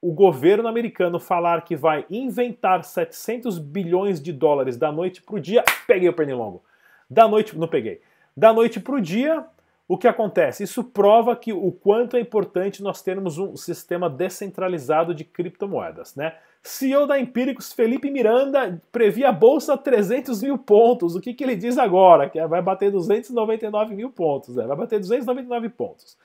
o 0.00 0.12
governo 0.12 0.68
americano 0.68 1.18
falar 1.18 1.62
que 1.62 1.74
vai 1.74 2.06
inventar 2.10 2.84
700 2.84 3.58
bilhões 3.58 4.20
de 4.20 4.32
dólares 4.32 4.76
da 4.76 4.92
noite 4.92 5.22
para 5.22 5.36
o 5.36 5.40
dia, 5.40 5.64
peguei 5.86 6.08
o 6.08 6.12
pernilongo. 6.12 6.62
Da 7.08 7.26
noite, 7.26 7.56
não 7.56 7.68
peguei. 7.68 8.00
Da 8.36 8.52
noite 8.52 8.80
para 8.80 8.94
o 8.94 9.00
dia, 9.00 9.44
o 9.88 9.96
que 9.96 10.08
acontece? 10.08 10.64
Isso 10.64 10.82
prova 10.82 11.36
que 11.36 11.52
o 11.52 11.70
quanto 11.70 12.16
é 12.16 12.20
importante 12.20 12.82
nós 12.82 13.02
termos 13.02 13.38
um 13.38 13.56
sistema 13.56 14.10
descentralizado 14.10 15.14
de 15.14 15.24
criptomoedas, 15.24 16.14
né? 16.16 16.34
CEO 16.62 17.06
da 17.06 17.18
Empíricos, 17.18 17.72
Felipe 17.72 18.10
Miranda, 18.10 18.82
previa 18.90 19.28
a 19.28 19.32
bolsa 19.32 19.74
a 19.74 19.78
300 19.78 20.42
mil 20.42 20.58
pontos. 20.58 21.14
O 21.14 21.20
que, 21.20 21.32
que 21.32 21.44
ele 21.44 21.54
diz 21.54 21.78
agora? 21.78 22.28
Que 22.28 22.44
vai 22.46 22.60
bater 22.60 22.90
299 22.90 23.94
mil 23.94 24.10
pontos, 24.10 24.56
né? 24.56 24.66
vai 24.66 24.76
bater 24.76 24.98
299 24.98 25.68
pontos. 25.68 26.18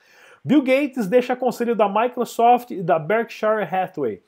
Bill 0.44 0.62
Gates 0.62 1.06
deixa 1.06 1.36
conselho 1.36 1.76
da 1.76 1.88
Microsoft 1.88 2.72
e 2.72 2.82
da 2.82 2.98
Berkshire 2.98 3.62
Hathaway. 3.62 4.20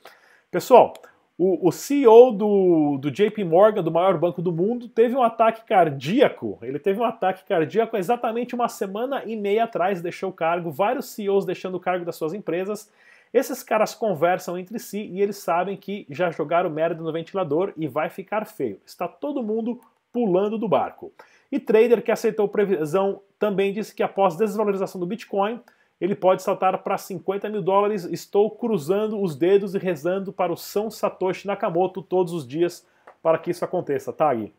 Pessoal, 0.49 0.93
o, 1.37 1.67
o 1.67 1.71
CEO 1.73 2.31
do, 2.31 2.97
do 2.97 3.11
JP 3.11 3.43
Morgan, 3.43 3.83
do 3.83 3.91
maior 3.91 4.17
banco 4.17 4.41
do 4.41 4.53
mundo, 4.53 4.87
teve 4.87 5.13
um 5.13 5.21
ataque 5.21 5.65
cardíaco. 5.65 6.57
Ele 6.61 6.79
teve 6.79 7.01
um 7.01 7.03
ataque 7.03 7.43
cardíaco 7.45 7.97
exatamente 7.97 8.55
uma 8.55 8.69
semana 8.69 9.23
e 9.25 9.35
meia 9.35 9.65
atrás, 9.65 10.01
deixou 10.01 10.29
o 10.29 10.33
cargo, 10.33 10.71
vários 10.71 11.07
CEOs 11.07 11.45
deixando 11.45 11.75
o 11.75 11.81
cargo 11.81 12.05
das 12.05 12.15
suas 12.15 12.33
empresas. 12.33 12.89
Esses 13.33 13.61
caras 13.61 13.93
conversam 13.93 14.57
entre 14.57 14.79
si 14.79 15.01
e 15.11 15.21
eles 15.21 15.35
sabem 15.35 15.75
que 15.75 16.07
já 16.09 16.31
jogaram 16.31 16.69
merda 16.69 17.03
no 17.03 17.11
ventilador 17.11 17.73
e 17.75 17.89
vai 17.89 18.09
ficar 18.09 18.45
feio. 18.45 18.79
Está 18.85 19.05
todo 19.05 19.43
mundo 19.43 19.81
pulando 20.13 20.57
do 20.57 20.69
barco. 20.69 21.11
E 21.51 21.59
trader 21.59 22.01
que 22.01 22.11
aceitou 22.11 22.47
previsão 22.47 23.21
também 23.37 23.73
disse 23.73 23.93
que 23.93 24.01
após 24.01 24.37
desvalorização 24.37 25.01
do 25.01 25.05
Bitcoin, 25.05 25.59
ele 25.99 26.15
pode 26.15 26.43
saltar 26.43 26.77
para 26.83 26.97
50 26.97 27.49
mil 27.49 27.61
dólares. 27.61 28.03
Estou 28.05 28.51
cruzando 28.51 29.21
os 29.21 29.35
dedos 29.35 29.75
e 29.75 29.77
rezando 29.77 30.33
para 30.33 30.51
o 30.51 30.57
São 30.57 30.91
Satoshi 30.91 31.47
Nakamoto 31.47 32.01
todos 32.01 32.33
os 32.33 32.47
dias 32.47 32.85
para 33.21 33.37
que 33.37 33.51
isso 33.51 33.65
aconteça, 33.65 34.13
Tag. 34.13 34.53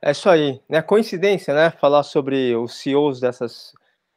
É 0.00 0.10
isso 0.10 0.28
aí, 0.28 0.60
né? 0.68 0.82
Coincidência, 0.82 1.54
né? 1.54 1.70
Falar 1.70 2.02
sobre 2.02 2.56
os 2.56 2.80
CEOs 2.80 3.20
dessas 3.20 3.72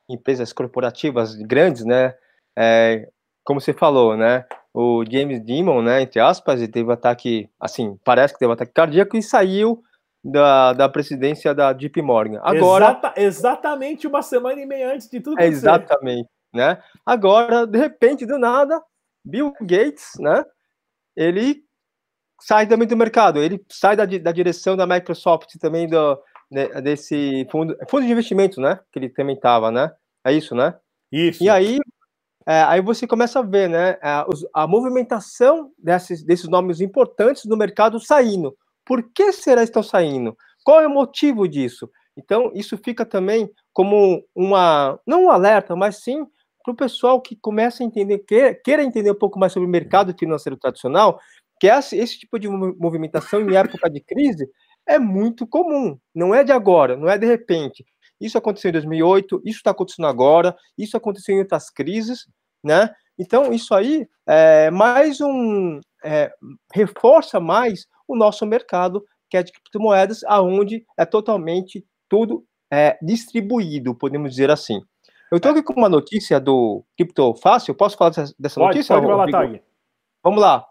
empresas 0.10 0.52
corporativas 0.52 1.36
grandes, 1.36 1.86
né? 1.86 2.16
É, 2.58 3.08
como 3.44 3.62
você 3.62 3.72
falou, 3.72 4.18
né? 4.18 4.46
O 4.74 5.04
James 5.08 5.46
Dimon, 5.46 5.84
né? 5.84 6.02
Entre 6.02 6.20
aspas, 6.20 6.60
ele 6.60 6.72
teve 6.72 6.92
ataque, 6.92 7.48
assim, 7.60 8.00
parece 8.04 8.34
que 8.34 8.40
teve 8.40 8.52
ataque 8.52 8.74
cardíaco 8.74 9.16
e 9.16 9.22
saiu 9.22 9.84
da, 10.26 10.74
da 10.74 10.90
presidência 10.90 11.54
da 11.54 11.72
JP 11.72 12.02
Morgan. 12.02 12.40
Agora, 12.42 12.86
Exata, 12.86 13.14
exatamente 13.16 14.08
uma 14.08 14.24
semana 14.24 14.60
e 14.60 14.66
meia 14.66 14.92
antes 14.94 15.08
de 15.08 15.22
tudo 15.22 15.40
é 15.40 15.46
exatamente, 15.46 16.28
né? 16.52 16.82
Agora, 17.06 17.68
de 17.68 17.78
repente, 17.78 18.26
do 18.26 18.40
nada, 18.40 18.82
Bill 19.24 19.54
Gates, 19.62 20.14
né? 20.20 20.44
Ele 21.16 21.64
sai 22.42 22.66
também 22.66 22.88
do 22.88 22.98
mercado, 22.98 23.40
ele 23.40 23.64
sai 23.72 23.96
da, 23.96 24.06
da 24.06 24.32
direção 24.32 24.76
da 24.76 24.88
Microsoft 24.88 25.56
também 25.60 25.88
do, 25.88 26.20
né, 26.52 26.82
desse 26.82 27.48
fundo, 27.52 27.78
fundo 27.88 28.06
de 28.06 28.12
investimento, 28.12 28.60
né? 28.60 28.80
Que 28.92 28.98
ele 28.98 29.10
também 29.10 29.36
estava, 29.36 29.70
né? 29.70 29.92
É 30.26 30.34
isso, 30.34 30.56
né? 30.56 30.76
Isso. 31.12 31.44
E 31.44 31.50
aí, 31.50 31.78
é, 32.48 32.64
aí 32.64 32.82
você 32.82 33.06
começa 33.06 33.40
a 33.40 33.44
ver, 33.44 33.70
né? 33.70 34.00
A, 34.02 34.26
a 34.56 34.68
movimentação 34.68 35.72
desses, 35.78 36.24
desses 36.24 36.50
nomes 36.50 36.82
importantes 36.82 37.46
do 37.46 37.56
mercado 37.56 38.00
saindo. 38.00 38.58
Por 38.86 39.04
que 39.14 39.32
será 39.34 39.62
que 39.62 39.66
estão 39.66 39.84
saindo? 39.84 40.36
Qual 40.64 40.82
é 40.82 40.88
o 40.88 40.90
motivo 40.92 41.48
disso? 41.48 41.90
Então, 42.18 42.52
isso 42.54 42.78
fica 42.78 43.06
também 43.06 43.50
como 43.74 44.24
uma, 44.36 45.00
não 45.06 45.26
um 45.26 45.32
alerta, 45.32 45.76
mas 45.76 45.98
sim 46.02 46.26
para 46.64 46.72
o 46.74 46.76
pessoal 46.76 47.22
que 47.22 47.36
começa 47.36 47.84
a 47.84 47.86
entender, 47.86 48.20
queira, 48.20 48.56
queira 48.56 48.84
entender 48.84 49.12
um 49.12 49.16
pouco 49.20 49.38
mais 49.38 49.54
sobre 49.54 49.68
o 49.68 49.72
mercado 49.72 50.16
financeiro 50.18 50.58
tradicional, 50.58 51.20
que 51.60 51.68
esse, 51.68 51.96
esse 51.98 52.20
tipo 52.20 52.40
de 52.40 52.48
movimentação 52.48 53.40
em 53.42 53.56
época 53.56 53.90
de 53.90 54.02
crise 54.02 54.50
é 54.88 54.98
muito 54.98 55.46
comum, 55.48 55.98
não 56.14 56.34
é 56.34 56.44
de 56.44 56.52
agora, 56.52 56.98
não 56.98 57.08
é 57.08 57.18
de 57.18 57.26
repente. 57.28 57.86
Isso 58.20 58.38
aconteceu 58.38 58.70
em 58.70 58.74
2008, 58.74 59.42
isso 59.46 59.58
está 59.58 59.72
acontecendo 59.72 60.08
agora, 60.08 60.56
isso 60.78 60.98
aconteceu 60.98 61.36
em 61.36 61.40
outras 61.40 61.70
crises, 61.70 62.26
né? 62.64 62.90
Então, 63.18 63.54
isso 63.54 63.74
aí 63.74 64.08
é 64.28 64.70
mais 64.72 65.22
um. 65.22 65.80
É, 66.04 66.32
reforça 66.74 67.40
mais 67.40 67.88
o 68.08 68.16
nosso 68.16 68.46
mercado, 68.46 69.04
que 69.30 69.38
é 69.38 69.44
de 69.44 69.52
criptomoedas, 69.52 70.24
aonde 70.26 70.86
é 70.98 71.06
totalmente 71.06 71.86
tudo 72.10 72.46
é, 72.72 72.98
distribuído, 73.02 73.96
podemos 73.96 74.32
dizer 74.32 74.52
assim. 74.52 74.82
Eu 75.32 75.38
estou 75.38 75.52
aqui 75.52 75.64
com 75.64 75.74
uma 75.74 75.90
notícia 75.90 76.40
do 76.40 76.84
Cripto 76.96 77.34
Fácil, 77.36 77.74
posso 77.76 77.98
falar 77.98 78.12
dessa, 78.12 78.60
pode, 78.60 78.78
notícia? 78.78 78.96
Pode, 78.96 79.32
lá, 79.32 79.60
Vamos 80.24 80.42
lá. 80.42 80.66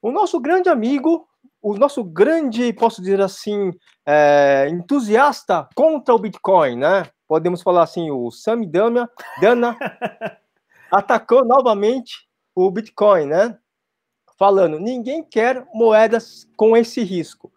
O 0.00 0.10
nosso 0.10 0.38
grande 0.38 0.68
amigo, 0.68 1.26
o 1.60 1.74
nosso 1.74 2.04
grande, 2.04 2.72
posso 2.74 3.00
dizer 3.00 3.20
assim, 3.20 3.72
é, 4.06 4.68
entusiasta 4.70 5.68
contra 5.74 6.14
o 6.14 6.18
Bitcoin, 6.18 6.76
né? 6.76 7.06
Podemos 7.26 7.62
falar 7.62 7.82
assim, 7.82 8.10
o 8.10 8.30
Sami 8.30 8.66
Dana 8.66 9.08
atacou 10.92 11.44
novamente 11.44 12.28
o 12.54 12.70
Bitcoin, 12.70 13.26
né? 13.26 13.58
Falando: 14.38 14.78
ninguém 14.78 15.22
quer 15.22 15.66
moedas 15.72 16.48
com 16.56 16.76
esse 16.76 17.02
risco. 17.02 17.52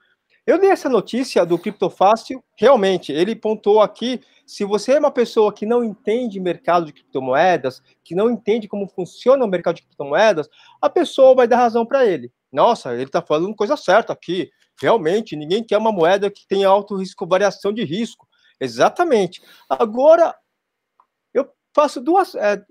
Eu 0.45 0.57
li 0.57 0.67
essa 0.67 0.87
notícia 0.87 1.45
do 1.45 1.59
Criptofácil, 1.59 2.41
realmente, 2.55 3.11
ele 3.11 3.35
pontuou 3.35 3.81
aqui, 3.81 4.21
se 4.45 4.63
você 4.63 4.93
é 4.93 4.99
uma 4.99 5.11
pessoa 5.11 5.51
que 5.51 5.65
não 5.65 5.83
entende 5.83 6.39
mercado 6.39 6.85
de 6.85 6.93
criptomoedas, 6.93 7.83
que 8.01 8.15
não 8.15 8.31
entende 8.31 8.65
como 8.65 8.87
funciona 8.87 9.43
o 9.43 9.47
mercado 9.47 9.75
de 9.75 9.81
criptomoedas, 9.81 10.47
a 10.81 10.89
pessoa 10.89 11.35
vai 11.35 11.49
dar 11.49 11.57
razão 11.57 11.85
para 11.85 12.05
ele. 12.05 12.31
Nossa, 12.49 12.93
ele 12.93 13.03
está 13.03 13.21
falando 13.21 13.53
coisa 13.53 13.75
certa 13.75 14.13
aqui. 14.13 14.49
Realmente, 14.81 15.35
ninguém 15.35 15.61
quer 15.61 15.77
uma 15.77 15.91
moeda 15.91 16.31
que 16.31 16.47
tenha 16.47 16.69
alto 16.69 16.95
risco, 16.95 17.27
variação 17.27 17.73
de 17.73 17.83
risco. 17.83 18.25
Exatamente. 18.57 19.41
Agora, 19.69 20.33
eu 21.33 21.51
faço 21.75 21.99
duas. 21.99 22.33
É, 22.35 22.63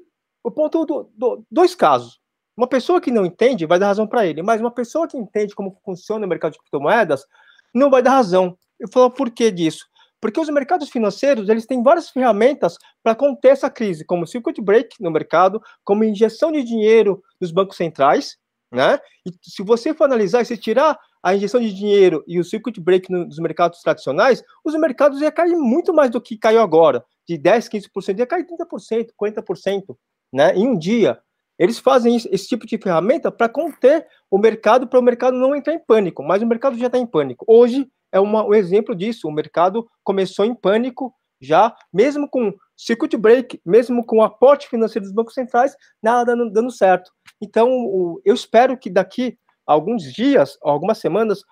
eu 0.42 0.50
ponto 0.50 0.86
do, 0.86 1.10
do, 1.14 1.44
dois 1.50 1.74
casos. 1.74 2.18
Uma 2.56 2.66
pessoa 2.66 3.00
que 3.00 3.10
não 3.10 3.26
entende 3.26 3.66
vai 3.66 3.78
dar 3.78 3.88
razão 3.88 4.06
para 4.06 4.26
ele, 4.26 4.42
mas 4.42 4.60
uma 4.60 4.70
pessoa 4.70 5.06
que 5.06 5.16
entende 5.16 5.54
como 5.54 5.78
funciona 5.84 6.24
o 6.24 6.28
mercado 6.28 6.52
de 6.52 6.58
criptomoedas 6.58 7.26
não 7.74 7.90
vai 7.90 8.02
dar 8.02 8.12
razão. 8.12 8.56
Eu 8.80 8.88
falo 8.88 9.10
por 9.10 9.30
que 9.30 9.50
disso? 9.50 9.86
Porque 10.20 10.40
os 10.40 10.48
mercados 10.48 10.88
financeiros 10.88 11.48
eles 11.48 11.66
têm 11.66 11.82
várias 11.82 12.08
ferramentas 12.08 12.78
para 13.02 13.14
conter 13.14 13.50
essa 13.50 13.68
crise, 13.68 14.04
como 14.04 14.26
circuit 14.26 14.60
break 14.62 14.96
no 15.00 15.10
mercado, 15.10 15.60
como 15.84 16.02
injeção 16.02 16.50
de 16.50 16.64
dinheiro 16.64 17.22
dos 17.38 17.52
bancos 17.52 17.76
centrais, 17.76 18.38
né? 18.72 18.98
E 19.26 19.30
se 19.42 19.62
você 19.62 19.92
for 19.92 20.04
analisar, 20.04 20.44
se 20.44 20.56
tirar 20.56 20.98
a 21.22 21.34
injeção 21.34 21.60
de 21.60 21.72
dinheiro 21.72 22.24
e 22.26 22.40
o 22.40 22.44
circuit 22.44 22.80
break 22.80 23.10
nos 23.10 23.38
mercados 23.38 23.80
tradicionais, 23.80 24.42
os 24.64 24.74
mercados 24.74 25.20
iam 25.20 25.30
cair 25.30 25.56
muito 25.56 25.92
mais 25.92 26.10
do 26.10 26.20
que 26.20 26.38
caiu 26.38 26.60
agora, 26.60 27.04
de 27.28 27.36
10, 27.36 27.68
15%, 27.68 28.18
ia 28.18 28.26
cair 28.26 28.46
30%, 28.46 29.08
40%, 29.20 29.96
né? 30.32 30.54
Em 30.54 30.66
um 30.66 30.78
dia. 30.78 31.20
Eles 31.58 31.78
fazem 31.78 32.16
esse 32.16 32.46
tipo 32.46 32.66
de 32.66 32.78
ferramenta 32.78 33.30
para 33.30 33.48
conter 33.48 34.06
o 34.30 34.38
mercado, 34.38 34.86
para 34.86 34.98
o 34.98 35.02
mercado 35.02 35.36
não 35.36 35.54
entrar 35.54 35.74
em 35.74 35.78
pânico, 35.78 36.22
mas 36.22 36.42
o 36.42 36.46
mercado 36.46 36.76
já 36.76 36.86
está 36.86 36.98
em 36.98 37.06
pânico. 37.06 37.44
Hoje 37.48 37.88
é 38.12 38.20
uma, 38.20 38.44
um 38.44 38.54
exemplo 38.54 38.94
disso. 38.94 39.26
O 39.26 39.32
mercado 39.32 39.86
começou 40.04 40.44
em 40.44 40.54
pânico 40.54 41.14
já, 41.40 41.74
mesmo 41.92 42.28
com 42.28 42.52
circuit 42.76 43.16
break, 43.16 43.60
mesmo 43.64 44.04
com 44.04 44.22
aporte 44.22 44.68
financeiro 44.68 45.04
dos 45.04 45.14
bancos 45.14 45.34
centrais, 45.34 45.74
nada 46.02 46.24
dando, 46.24 46.50
dando 46.50 46.70
certo. 46.70 47.10
Então, 47.40 47.68
o, 47.70 48.20
eu 48.24 48.34
espero 48.34 48.76
que 48.76 48.90
daqui 48.90 49.38
a 49.66 49.72
alguns 49.72 50.02
dias, 50.02 50.58
algumas 50.62 50.98
semanas, 50.98 51.42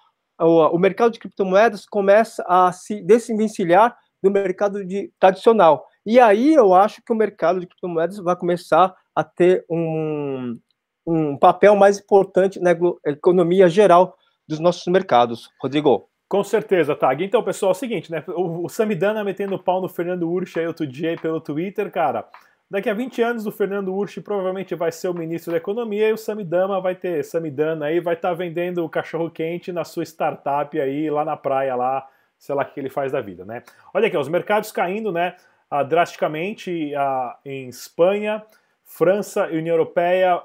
o, 0.40 0.68
o 0.68 0.78
mercado 0.78 1.12
de 1.12 1.18
criptomoedas 1.18 1.86
comece 1.86 2.42
a 2.46 2.72
se 2.72 3.02
desvencilhar 3.02 3.96
do 4.22 4.30
mercado 4.30 4.84
de, 4.84 5.12
tradicional. 5.18 5.86
E 6.06 6.18
aí 6.18 6.54
eu 6.54 6.74
acho 6.74 7.02
que 7.02 7.12
o 7.12 7.16
mercado 7.16 7.60
de 7.60 7.66
criptomoedas 7.66 8.18
vai 8.18 8.36
começar 8.36 8.94
a 9.14 9.22
ter 9.22 9.64
um, 9.70 10.58
um 11.06 11.36
papel 11.36 11.76
mais 11.76 11.98
importante 11.98 12.60
na 12.60 12.70
economia 13.06 13.68
geral 13.68 14.16
dos 14.46 14.58
nossos 14.58 14.86
mercados. 14.86 15.50
Rodrigo. 15.60 16.08
Com 16.28 16.42
certeza, 16.42 16.96
Tag. 16.96 17.24
Então, 17.24 17.42
pessoal, 17.42 17.70
é 17.70 17.74
o 17.74 17.78
seguinte, 17.78 18.10
né? 18.10 18.24
O, 18.28 18.68
Samidana 18.68 19.22
metendo 19.22 19.58
pau 19.58 19.80
no 19.80 19.88
Fernando 19.88 20.28
Urch 20.28 20.58
aí 20.58 20.66
outro 20.66 20.86
dia 20.86 21.16
pelo 21.20 21.40
Twitter, 21.40 21.90
cara. 21.90 22.26
Daqui 22.70 22.88
a 22.88 22.94
20 22.94 23.22
anos 23.22 23.46
o 23.46 23.52
Fernando 23.52 23.94
Urch 23.94 24.20
provavelmente 24.22 24.74
vai 24.74 24.90
ser 24.90 25.08
o 25.08 25.14
ministro 25.14 25.52
da 25.52 25.58
Economia 25.58 26.08
e 26.08 26.12
o 26.12 26.16
Samidana 26.16 26.80
vai 26.80 26.94
ter, 26.94 27.22
Samidana 27.22 27.86
aí 27.86 28.00
vai 28.00 28.14
estar 28.14 28.30
tá 28.30 28.34
vendendo 28.34 28.84
o 28.84 28.88
cachorro 28.88 29.30
quente 29.30 29.70
na 29.70 29.84
sua 29.84 30.02
startup 30.02 30.80
aí 30.80 31.10
lá 31.10 31.24
na 31.24 31.36
praia 31.36 31.76
lá, 31.76 32.08
sei 32.38 32.54
lá 32.54 32.62
o 32.62 32.66
que 32.66 32.80
ele 32.80 32.90
faz 32.90 33.12
da 33.12 33.20
vida, 33.20 33.44
né? 33.44 33.62
Olha 33.92 34.08
aqui, 34.08 34.16
os 34.16 34.28
mercados 34.28 34.72
caindo, 34.72 35.12
né, 35.12 35.36
ah, 35.70 35.82
drasticamente 35.82 36.92
ah, 36.96 37.38
em 37.44 37.68
Espanha, 37.68 38.42
França, 38.96 39.48
União 39.48 39.74
Europeia, 39.74 40.40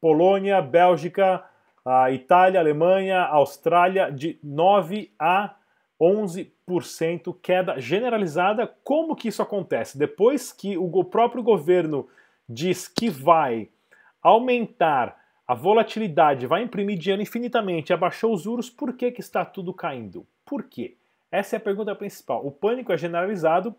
Polônia, 0.00 0.62
Bélgica, 0.62 1.44
Itália, 2.10 2.58
Alemanha, 2.58 3.20
Austrália, 3.24 4.10
de 4.10 4.38
9 4.42 5.12
a 5.18 5.54
11% 6.00 7.36
queda 7.42 7.78
generalizada. 7.78 8.66
Como 8.82 9.14
que 9.14 9.28
isso 9.28 9.42
acontece? 9.42 9.98
Depois 9.98 10.50
que 10.50 10.78
o 10.78 11.04
próprio 11.04 11.42
governo 11.42 12.08
diz 12.48 12.88
que 12.88 13.10
vai 13.10 13.68
aumentar 14.22 15.20
a 15.46 15.52
volatilidade, 15.54 16.46
vai 16.46 16.62
imprimir 16.62 16.96
dinheiro 16.96 17.20
infinitamente, 17.20 17.92
abaixou 17.92 18.32
os 18.32 18.40
juros, 18.40 18.70
por 18.70 18.94
que, 18.94 19.10
que 19.10 19.20
está 19.20 19.44
tudo 19.44 19.74
caindo? 19.74 20.26
Por 20.46 20.62
quê? 20.62 20.96
Essa 21.30 21.56
é 21.56 21.58
a 21.58 21.60
pergunta 21.60 21.94
principal. 21.94 22.46
O 22.46 22.50
pânico 22.50 22.94
é 22.94 22.96
generalizado, 22.96 23.76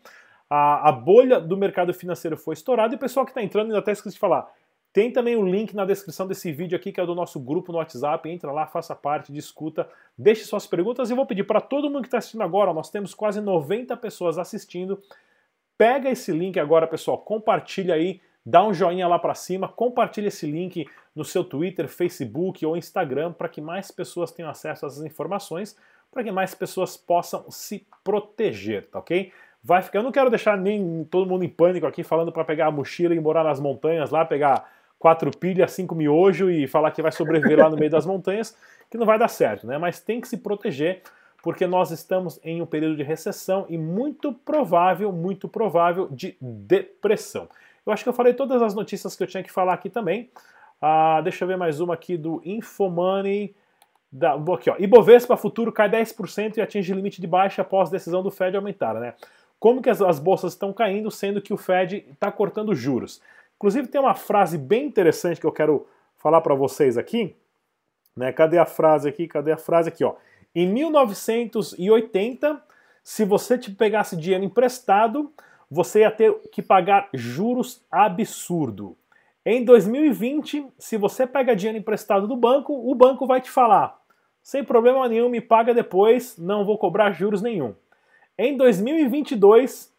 a, 0.53 0.89
a 0.89 0.91
bolha 0.91 1.39
do 1.39 1.55
mercado 1.55 1.93
financeiro 1.93 2.35
foi 2.35 2.55
estourada 2.55 2.93
e 2.93 2.97
o 2.97 2.99
pessoal 2.99 3.25
que 3.25 3.31
está 3.31 3.41
entrando 3.41 3.67
ainda 3.67 3.79
até 3.79 3.93
esqueci 3.93 4.15
de 4.15 4.19
falar. 4.19 4.51
Tem 4.91 5.09
também 5.09 5.37
o 5.37 5.39
um 5.39 5.49
link 5.49 5.73
na 5.73 5.85
descrição 5.85 6.27
desse 6.27 6.51
vídeo 6.51 6.75
aqui, 6.75 6.91
que 6.91 6.99
é 6.99 7.05
do 7.05 7.15
nosso 7.15 7.39
grupo 7.39 7.71
no 7.71 7.77
WhatsApp. 7.77 8.29
Entra 8.29 8.51
lá, 8.51 8.67
faça 8.67 8.93
parte, 8.93 9.31
discuta, 9.31 9.87
deixe 10.17 10.43
suas 10.43 10.67
perguntas. 10.67 11.09
E 11.09 11.13
vou 11.13 11.25
pedir 11.25 11.45
para 11.45 11.61
todo 11.61 11.89
mundo 11.89 12.01
que 12.01 12.09
está 12.09 12.17
assistindo 12.17 12.43
agora, 12.43 12.73
nós 12.73 12.89
temos 12.89 13.13
quase 13.13 13.39
90 13.39 13.95
pessoas 13.95 14.37
assistindo. 14.37 15.01
Pega 15.77 16.09
esse 16.09 16.33
link 16.33 16.59
agora, 16.59 16.85
pessoal, 16.85 17.17
compartilha 17.19 17.93
aí, 17.93 18.19
dá 18.45 18.61
um 18.61 18.73
joinha 18.73 19.07
lá 19.07 19.17
para 19.17 19.33
cima, 19.33 19.69
compartilha 19.69 20.27
esse 20.27 20.45
link 20.45 20.85
no 21.15 21.23
seu 21.23 21.45
Twitter, 21.45 21.87
Facebook 21.87 22.65
ou 22.65 22.75
Instagram 22.75 23.31
para 23.31 23.47
que 23.47 23.61
mais 23.61 23.89
pessoas 23.89 24.33
tenham 24.33 24.51
acesso 24.51 24.85
a 24.85 24.89
essas 24.89 25.01
informações, 25.05 25.77
para 26.11 26.25
que 26.25 26.31
mais 26.31 26.53
pessoas 26.53 26.97
possam 26.97 27.49
se 27.49 27.87
proteger, 28.03 28.89
tá 28.89 28.99
ok? 28.99 29.31
Vai 29.63 29.81
ficar. 29.81 29.99
Eu 29.99 30.03
não 30.03 30.11
quero 30.11 30.29
deixar 30.29 30.57
nem 30.57 31.03
todo 31.05 31.29
mundo 31.29 31.43
em 31.43 31.49
pânico 31.49 31.85
aqui 31.85 32.03
falando 32.03 32.31
para 32.31 32.43
pegar 32.43 32.67
a 32.67 32.71
mochila 32.71 33.13
e 33.13 33.19
morar 33.19 33.43
nas 33.43 33.59
montanhas 33.59 34.09
lá, 34.09 34.25
pegar 34.25 34.69
quatro 34.97 35.31
pilhas, 35.35 35.71
cinco 35.71 35.95
miojo 35.95 36.49
e 36.49 36.67
falar 36.67 36.91
que 36.91 37.01
vai 37.01 37.11
sobreviver 37.11 37.57
lá 37.57 37.69
no 37.69 37.75
meio 37.75 37.89
das 37.89 38.05
montanhas, 38.05 38.55
que 38.89 38.97
não 38.97 39.05
vai 39.05 39.17
dar 39.17 39.27
certo, 39.27 39.65
né? 39.65 39.77
Mas 39.77 39.99
tem 39.99 40.21
que 40.21 40.27
se 40.27 40.37
proteger, 40.37 41.01
porque 41.41 41.65
nós 41.65 41.89
estamos 41.89 42.39
em 42.43 42.61
um 42.61 42.67
período 42.67 42.95
de 42.95 43.03
recessão 43.03 43.65
e 43.67 43.77
muito 43.77 44.31
provável, 44.31 45.11
muito 45.11 45.47
provável 45.47 46.07
de 46.11 46.37
depressão. 46.39 47.49
Eu 47.83 47.91
acho 47.91 48.03
que 48.03 48.09
eu 48.09 48.13
falei 48.13 48.33
todas 48.33 48.61
as 48.61 48.75
notícias 48.75 49.15
que 49.15 49.23
eu 49.23 49.27
tinha 49.27 49.41
que 49.41 49.51
falar 49.51 49.73
aqui 49.73 49.89
também. 49.89 50.29
Ah, 50.79 51.19
deixa 51.23 51.43
eu 51.43 51.47
ver 51.47 51.57
mais 51.57 51.79
uma 51.79 51.95
aqui 51.95 52.15
do 52.15 52.39
Infomoney. 52.45 53.55
Da, 54.11 54.33
aqui, 54.33 54.69
ó. 54.69 54.75
Ibovespa 54.77 55.37
futuro 55.37 55.71
cai 55.71 55.89
10% 55.89 56.57
e 56.57 56.61
atinge 56.61 56.93
limite 56.93 57.21
de 57.21 57.27
baixa 57.27 57.61
após 57.61 57.89
decisão 57.89 58.21
do 58.21 58.29
Fed 58.29 58.55
aumentar, 58.55 58.95
né? 58.95 59.13
Como 59.61 59.79
que 59.79 59.91
as, 59.91 60.01
as 60.01 60.17
bolsas 60.17 60.53
estão 60.53 60.73
caindo, 60.73 61.11
sendo 61.11 61.39
que 61.39 61.53
o 61.53 61.57
Fed 61.57 62.03
está 62.11 62.31
cortando 62.31 62.73
juros? 62.73 63.21
Inclusive 63.57 63.87
tem 63.87 64.01
uma 64.01 64.15
frase 64.15 64.57
bem 64.57 64.87
interessante 64.87 65.39
que 65.39 65.45
eu 65.45 65.51
quero 65.51 65.85
falar 66.17 66.41
para 66.41 66.55
vocês 66.55 66.97
aqui. 66.97 67.35
Né? 68.17 68.31
Cadê 68.33 68.57
a 68.57 68.65
frase 68.65 69.07
aqui? 69.07 69.27
Cadê 69.27 69.51
a 69.51 69.57
frase 69.57 69.89
aqui? 69.89 70.03
Ó. 70.03 70.15
Em 70.55 70.67
1980, 70.67 72.59
se 73.03 73.23
você 73.23 73.55
te 73.55 73.69
pegasse 73.69 74.17
dinheiro 74.17 74.43
emprestado, 74.43 75.31
você 75.69 75.99
ia 75.99 76.09
ter 76.09 76.33
que 76.51 76.63
pagar 76.63 77.07
juros 77.13 77.85
absurdo. 77.91 78.97
Em 79.45 79.63
2020, 79.63 80.65
se 80.79 80.97
você 80.97 81.27
pega 81.27 81.55
dinheiro 81.55 81.77
emprestado 81.77 82.27
do 82.27 82.35
banco, 82.35 82.73
o 82.73 82.95
banco 82.95 83.27
vai 83.27 83.39
te 83.39 83.51
falar: 83.51 84.01
sem 84.41 84.63
problema 84.63 85.07
nenhum, 85.07 85.29
me 85.29 85.39
paga 85.39 85.71
depois, 85.71 86.35
não 86.35 86.65
vou 86.65 86.79
cobrar 86.79 87.11
juros 87.11 87.43
nenhum. 87.43 87.75
Em 88.43 88.57
2022, 88.57 89.93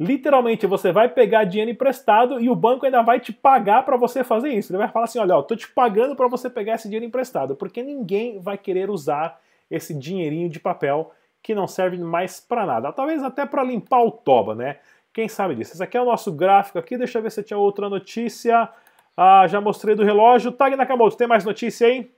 literalmente 0.00 0.66
você 0.66 0.90
vai 0.90 1.06
pegar 1.06 1.44
dinheiro 1.44 1.70
emprestado 1.70 2.40
e 2.40 2.48
o 2.48 2.54
banco 2.54 2.86
ainda 2.86 3.02
vai 3.02 3.20
te 3.20 3.30
pagar 3.30 3.84
para 3.84 3.94
você 3.98 4.24
fazer 4.24 4.48
isso. 4.48 4.72
Ele 4.72 4.78
vai 4.78 4.88
falar 4.88 5.04
assim: 5.04 5.18
olha, 5.18 5.34
eu 5.34 5.42
tô 5.42 5.54
te 5.54 5.68
pagando 5.68 6.16
para 6.16 6.26
você 6.26 6.48
pegar 6.48 6.76
esse 6.76 6.84
dinheiro 6.84 7.04
emprestado, 7.04 7.54
porque 7.54 7.82
ninguém 7.82 8.40
vai 8.40 8.56
querer 8.56 8.88
usar 8.88 9.38
esse 9.70 9.92
dinheirinho 9.92 10.48
de 10.48 10.58
papel 10.58 11.12
que 11.42 11.54
não 11.54 11.66
serve 11.66 11.98
mais 11.98 12.40
para 12.40 12.64
nada. 12.64 12.90
Talvez 12.90 13.22
até 13.22 13.44
para 13.44 13.62
limpar 13.62 14.02
o 14.02 14.10
toba, 14.10 14.54
né? 14.54 14.78
Quem 15.12 15.28
sabe 15.28 15.54
disso? 15.54 15.74
Esse 15.74 15.82
aqui 15.82 15.98
é 15.98 16.00
o 16.00 16.06
nosso 16.06 16.32
gráfico 16.32 16.78
aqui. 16.78 16.96
Deixa 16.96 17.18
eu 17.18 17.22
ver 17.22 17.30
se 17.30 17.42
tinha 17.42 17.58
outra 17.58 17.90
notícia. 17.90 18.66
Ah, 19.14 19.46
já 19.46 19.60
mostrei 19.60 19.94
do 19.94 20.02
relógio. 20.02 20.50
Tag 20.52 20.74
Nakamoto, 20.74 21.18
tem 21.18 21.28
mais 21.28 21.44
notícia 21.44 21.86
aí? 21.86 22.10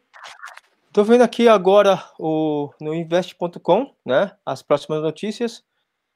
Estou 0.97 1.05
vendo 1.05 1.21
aqui 1.21 1.47
agora 1.47 2.03
o, 2.19 2.71
no 2.81 2.95
invest.com, 2.95 3.95
né, 4.03 4.35
as 4.47 4.63
próximas 4.63 5.03
notícias, 5.03 5.63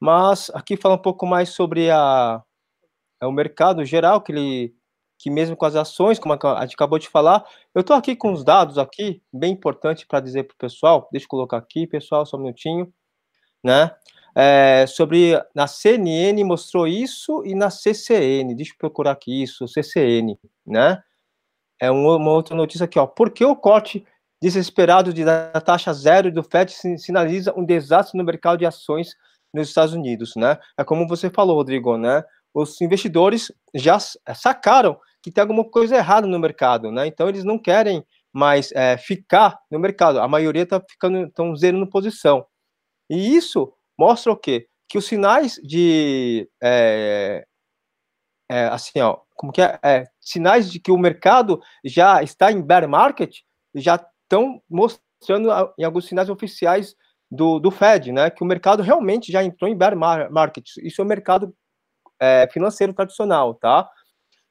mas 0.01 0.51
aqui 0.55 0.75
fala 0.75 0.95
um 0.95 1.03
pouco 1.03 1.27
mais 1.27 1.51
sobre 1.51 1.91
a, 1.91 2.43
é 3.21 3.27
o 3.27 3.31
mercado 3.31 3.85
geral, 3.85 4.23
que 4.23 4.33
ele 4.33 4.75
que 5.19 5.29
mesmo 5.29 5.55
com 5.55 5.67
as 5.67 5.77
ações, 5.77 6.19
como 6.19 6.33
a 6.33 6.63
gente 6.63 6.77
acabou 6.77 6.99
de 6.99 7.11
falar, 7.11 7.45
eu 7.75 7.83
estou 7.83 7.95
aqui 7.95 8.17
com 8.17 8.33
os 8.33 8.43
dados 8.43 8.79
aqui, 8.79 9.23
bem 9.31 9.53
importante 9.53 10.07
para 10.07 10.19
dizer 10.19 10.45
para 10.45 10.55
o 10.55 10.57
pessoal, 10.57 11.07
deixa 11.13 11.27
eu 11.27 11.29
colocar 11.29 11.59
aqui, 11.59 11.87
pessoal, 11.87 12.25
só 12.25 12.39
um 12.39 12.41
minutinho, 12.41 12.91
né? 13.63 13.95
É, 14.35 14.87
sobre 14.87 15.39
na 15.55 15.67
CNN 15.67 16.43
mostrou 16.43 16.89
isso 16.89 17.43
e 17.45 17.55
na 17.55 17.69
CCN, 17.69 18.55
deixa 18.55 18.73
eu 18.73 18.79
procurar 18.79 19.11
aqui 19.11 19.43
isso, 19.43 19.69
CCN, 19.69 20.39
né? 20.67 21.03
É 21.79 21.91
uma, 21.91 22.17
uma 22.17 22.33
outra 22.33 22.57
notícia 22.57 22.85
aqui, 22.85 22.99
ó. 22.99 23.07
Por 23.07 23.31
que 23.31 23.45
o 23.45 23.55
corte 23.55 24.07
desesperado 24.43 25.13
de, 25.13 25.25
da 25.25 25.61
taxa 25.61 25.93
zero 25.93 26.33
do 26.33 26.43
FED 26.43 26.73
sinaliza 26.99 27.55
um 27.57 27.65
desastre 27.65 28.17
no 28.19 28.25
mercado 28.25 28.59
de 28.59 28.67
ações 28.67 29.15
nos 29.53 29.69
Estados 29.69 29.95
Unidos, 29.95 30.33
né? 30.37 30.59
É 30.79 30.85
como 30.85 31.07
você 31.07 31.29
falou, 31.29 31.57
Rodrigo, 31.57 31.97
né? 31.97 32.25
Os 32.55 32.81
investidores 32.81 33.53
já 33.75 33.99
sacaram 34.35 34.99
que 35.23 35.31
tem 35.31 35.43
alguma 35.43 35.65
coisa 35.65 35.97
errada 35.97 36.27
no 36.27 36.39
mercado, 36.39 36.91
né? 36.91 37.07
Então 37.07 37.29
eles 37.29 37.45
não 37.45 37.59
querem 37.59 38.05
mais 38.33 38.73
é, 38.73 38.97
ficar 38.97 39.59
no 39.71 39.79
mercado. 39.79 40.21
A 40.21 40.29
maioria 40.29 40.63
está 40.63 40.81
ficando, 40.81 41.27
estão 41.27 41.55
zerando 41.55 41.87
posição. 41.87 42.47
E 43.09 43.37
isso 43.37 43.73
mostra 43.99 44.33
o 44.33 44.37
quê? 44.37 44.69
Que 44.89 44.97
os 44.99 45.07
sinais 45.07 45.57
de 45.63 46.49
é, 46.63 47.45
é, 48.51 48.65
assim, 48.67 49.01
ó, 49.01 49.19
como 49.35 49.53
que 49.53 49.61
é? 49.63 49.79
é? 49.83 50.07
Sinais 50.21 50.71
de 50.71 50.81
que 50.81 50.91
o 50.91 50.99
mercado 50.99 51.61
já 51.85 52.23
está 52.23 52.51
em 52.51 52.63
bear 52.63 52.89
market 52.89 53.41
já 53.75 54.05
estão 54.31 54.63
mostrando 54.71 55.51
em 55.77 55.83
alguns 55.83 56.07
sinais 56.07 56.31
oficiais 56.31 56.95
do, 57.29 57.59
do 57.59 57.71
Fed, 57.71 58.13
né, 58.13 58.31
que 58.31 58.43
o 58.43 58.47
mercado 58.47 58.83
realmente 58.83 59.33
já 59.33 59.43
entrou 59.43 59.69
em 59.69 59.77
bear 59.77 59.97
market. 59.97 60.69
Isso 60.83 61.01
é 61.01 61.05
o 61.05 61.09
mercado 61.09 61.55
é, 62.21 62.49
financeiro 62.53 62.95
tradicional, 62.95 63.55
tá? 63.55 63.89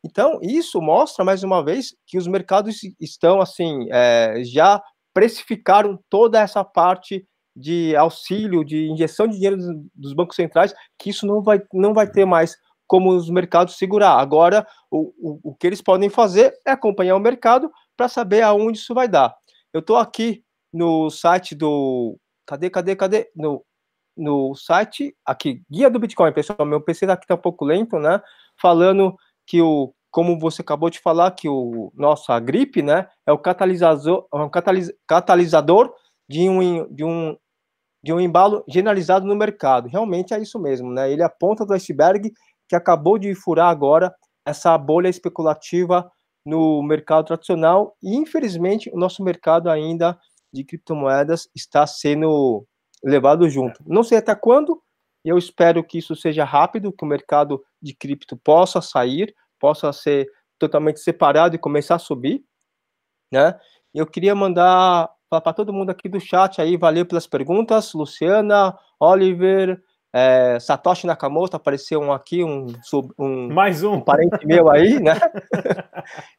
Então, 0.04 0.40
isso 0.42 0.82
mostra, 0.82 1.26
mais 1.26 1.44
uma 1.44 1.64
vez, 1.64 1.94
que 2.06 2.18
os 2.18 2.26
mercados 2.28 2.80
estão, 3.00 3.42
assim, 3.42 3.88
é, 3.92 4.42
já 4.46 4.82
precificaram 5.14 6.00
toda 6.10 6.40
essa 6.40 6.64
parte 6.64 7.26
de 7.54 7.94
auxílio, 7.98 8.64
de 8.64 8.90
injeção 8.90 9.28
de 9.28 9.36
dinheiro 9.36 9.58
dos 9.94 10.14
bancos 10.14 10.38
centrais, 10.38 10.74
que 10.98 11.10
isso 11.10 11.26
não 11.26 11.42
vai, 11.42 11.62
não 11.74 11.94
vai 11.94 12.10
ter 12.10 12.26
mais 12.26 12.56
como 12.88 13.12
os 13.12 13.30
mercados 13.30 13.78
segurar. 13.78 14.18
Agora, 14.18 14.66
o, 14.90 15.14
o, 15.20 15.52
o 15.52 15.56
que 15.56 15.68
eles 15.68 15.82
podem 15.82 16.10
fazer 16.10 16.54
é 16.66 16.72
acompanhar 16.72 17.18
o 17.18 17.20
mercado 17.20 17.70
para 17.98 18.08
saber 18.08 18.42
aonde 18.42 18.80
isso 18.80 18.94
vai 18.94 19.08
dar. 19.08 19.36
Eu 19.74 19.80
estou 19.82 19.98
aqui 19.98 20.44
no 20.74 21.10
site 21.10 21.56
do. 21.56 22.18
Cadê, 22.46 22.70
cadê, 22.70 22.96
cadê? 22.96 23.32
No, 23.36 23.64
no 24.18 24.56
site, 24.56 25.16
aqui, 25.26 25.62
Guia 25.70 25.90
do 25.90 26.00
Bitcoin, 26.00 26.34
pessoal. 26.34 26.66
Meu 26.66 26.82
PC 26.82 27.06
aqui 27.06 27.26
está 27.26 27.36
um 27.36 27.38
pouco 27.38 27.66
lento, 27.66 28.00
né? 28.00 28.22
Falando 28.60 29.16
que 29.46 29.62
o, 29.62 29.94
como 30.12 30.40
você 30.40 30.62
acabou 30.62 30.90
de 30.90 31.00
falar, 31.00 31.32
que 31.32 31.48
o 31.48 31.92
nosso 31.96 32.32
a 32.32 32.40
gripe, 32.40 32.82
né, 32.82 33.08
é 33.26 33.32
o 33.32 33.38
catalisador, 33.38 34.28
é 34.34 34.38
um 34.38 34.50
catalis, 34.50 34.92
catalisador 35.08 35.94
de 36.28 36.50
um, 36.50 36.94
de 36.94 37.04
um 37.04 37.38
de 38.02 38.14
um 38.14 38.20
embalo 38.20 38.64
generalizado 38.68 39.26
no 39.26 39.36
mercado. 39.36 39.90
Realmente 39.90 40.34
é 40.34 40.40
isso 40.40 40.58
mesmo, 40.58 40.90
né? 40.90 41.12
Ele 41.12 41.22
é 41.22 41.26
a 41.26 41.30
ponta 41.30 41.66
do 41.66 41.74
iceberg 41.74 42.32
que 42.68 42.76
acabou 42.76 43.18
de 43.18 43.36
furar 43.36 43.68
agora 43.68 44.14
essa 44.46 44.78
bolha 44.78 45.10
especulativa 45.10 46.10
no 46.46 46.82
mercado 46.82 47.26
tradicional 47.26 47.96
e 48.02 48.16
infelizmente 48.16 48.90
o 48.94 48.98
nosso 48.98 49.24
mercado 49.24 49.70
ainda 49.70 50.18
de 50.52 50.64
criptomoedas 50.64 51.50
está 51.56 51.86
sendo 51.86 52.66
levado 53.04 53.50
junto. 53.50 53.82
Não 53.86 54.04
sei 54.04 54.18
até 54.18 54.36
quando, 54.36 54.82
eu 55.24 55.38
espero 55.38 55.84
que 55.84 55.98
isso 55.98 56.16
seja 56.16 56.44
rápido, 56.44 56.92
que 56.92 57.04
o 57.04 57.08
mercado 57.08 57.64
de 57.82 57.94
cripto 57.94 58.38
possa 58.38 58.82
sair, 58.82 59.36
possa 59.60 59.92
ser 59.94 60.30
totalmente 60.58 61.00
separado 61.00 61.56
e 61.56 61.60
começar 61.60 61.96
a 61.96 62.00
subir, 62.00 62.44
né? 63.32 63.58
Eu 63.94 64.06
queria 64.06 64.36
mandar 64.36 65.10
para 65.30 65.54
todo 65.54 65.74
mundo 65.74 65.90
aqui 65.90 66.10
do 66.10 66.20
chat 66.20 66.62
aí, 66.62 66.78
valeu 66.78 67.06
pelas 67.06 67.28
perguntas, 67.28 67.94
Luciana, 67.94 68.78
Oliver, 69.00 69.82
é, 70.12 70.60
Satoshi 70.60 71.06
Nakamoto 71.06 71.56
apareceu 71.56 72.02
um 72.02 72.12
aqui, 72.12 72.44
um, 72.44 72.68
um 73.18 73.54
mais 73.54 73.84
um. 73.84 73.94
um 73.94 74.02
parente 74.02 74.46
meu 74.46 74.70
aí, 74.70 74.98
né? 75.00 75.14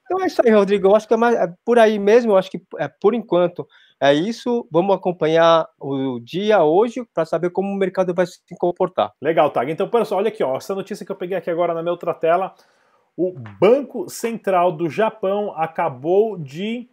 então 0.04 0.20
é 0.22 0.26
isso 0.26 0.42
aí, 0.44 0.50
Rodrigo. 0.50 0.88
Eu 0.88 0.96
acho 0.96 1.06
que 1.06 1.14
é, 1.14 1.16
mais, 1.16 1.36
é 1.36 1.52
por 1.64 1.78
aí 1.78 1.98
mesmo. 1.98 2.32
Eu 2.32 2.36
acho 2.36 2.50
que 2.50 2.60
é 2.78 2.88
por 2.88 3.14
enquanto 3.14 3.66
é 4.00 4.12
isso. 4.12 4.66
Vamos 4.72 4.96
acompanhar 4.96 5.68
o 5.78 6.18
dia 6.18 6.64
hoje 6.64 7.06
para 7.14 7.24
saber 7.24 7.50
como 7.50 7.70
o 7.70 7.76
mercado 7.76 8.12
vai 8.12 8.26
se 8.26 8.40
comportar. 8.58 9.12
Legal, 9.22 9.50
Tag. 9.50 9.70
Então, 9.70 9.88
pessoal, 9.88 10.18
olha 10.18 10.28
aqui, 10.28 10.42
ó, 10.42 10.56
essa 10.56 10.74
notícia 10.74 11.06
que 11.06 11.12
eu 11.12 11.16
peguei 11.16 11.36
aqui 11.36 11.50
agora 11.50 11.72
na 11.72 11.82
minha 11.82 11.92
outra 11.92 12.12
tela. 12.12 12.54
O 13.16 13.34
Banco 13.60 14.08
Central 14.08 14.72
do 14.72 14.88
Japão 14.88 15.52
acabou 15.56 16.38
de 16.38 16.88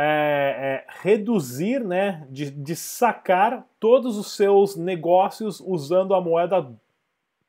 é, 0.00 0.84
é, 0.86 0.92
reduzir, 1.02 1.82
né, 1.82 2.24
de, 2.30 2.52
de 2.52 2.76
sacar 2.76 3.66
todos 3.80 4.16
os 4.16 4.36
seus 4.36 4.76
negócios 4.76 5.58
usando 5.58 6.14
a 6.14 6.20
moeda 6.20 6.70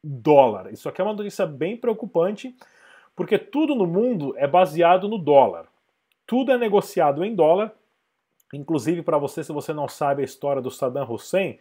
dólar. 0.04 0.74
Isso 0.74 0.90
aqui 0.90 1.00
é 1.00 1.04
uma 1.04 1.14
notícia 1.14 1.46
bem 1.46 1.78
preocupante, 1.78 2.56
porque 3.16 3.38
tudo 3.38 3.76
no 3.76 3.86
mundo 3.86 4.34
é 4.36 4.48
baseado 4.48 5.08
no 5.08 5.20
dólar. 5.20 5.68
Tudo 6.26 6.52
é 6.52 6.58
negociado 6.58 7.24
em 7.24 7.36
dólar. 7.36 7.72
Inclusive, 8.52 9.04
para 9.04 9.20
você, 9.20 9.44
se 9.44 9.52
você 9.52 9.72
não 9.72 9.88
sabe 9.88 10.24
a 10.24 10.26
história 10.26 10.60
do 10.60 10.72
Saddam 10.72 11.08
Hussein, 11.08 11.60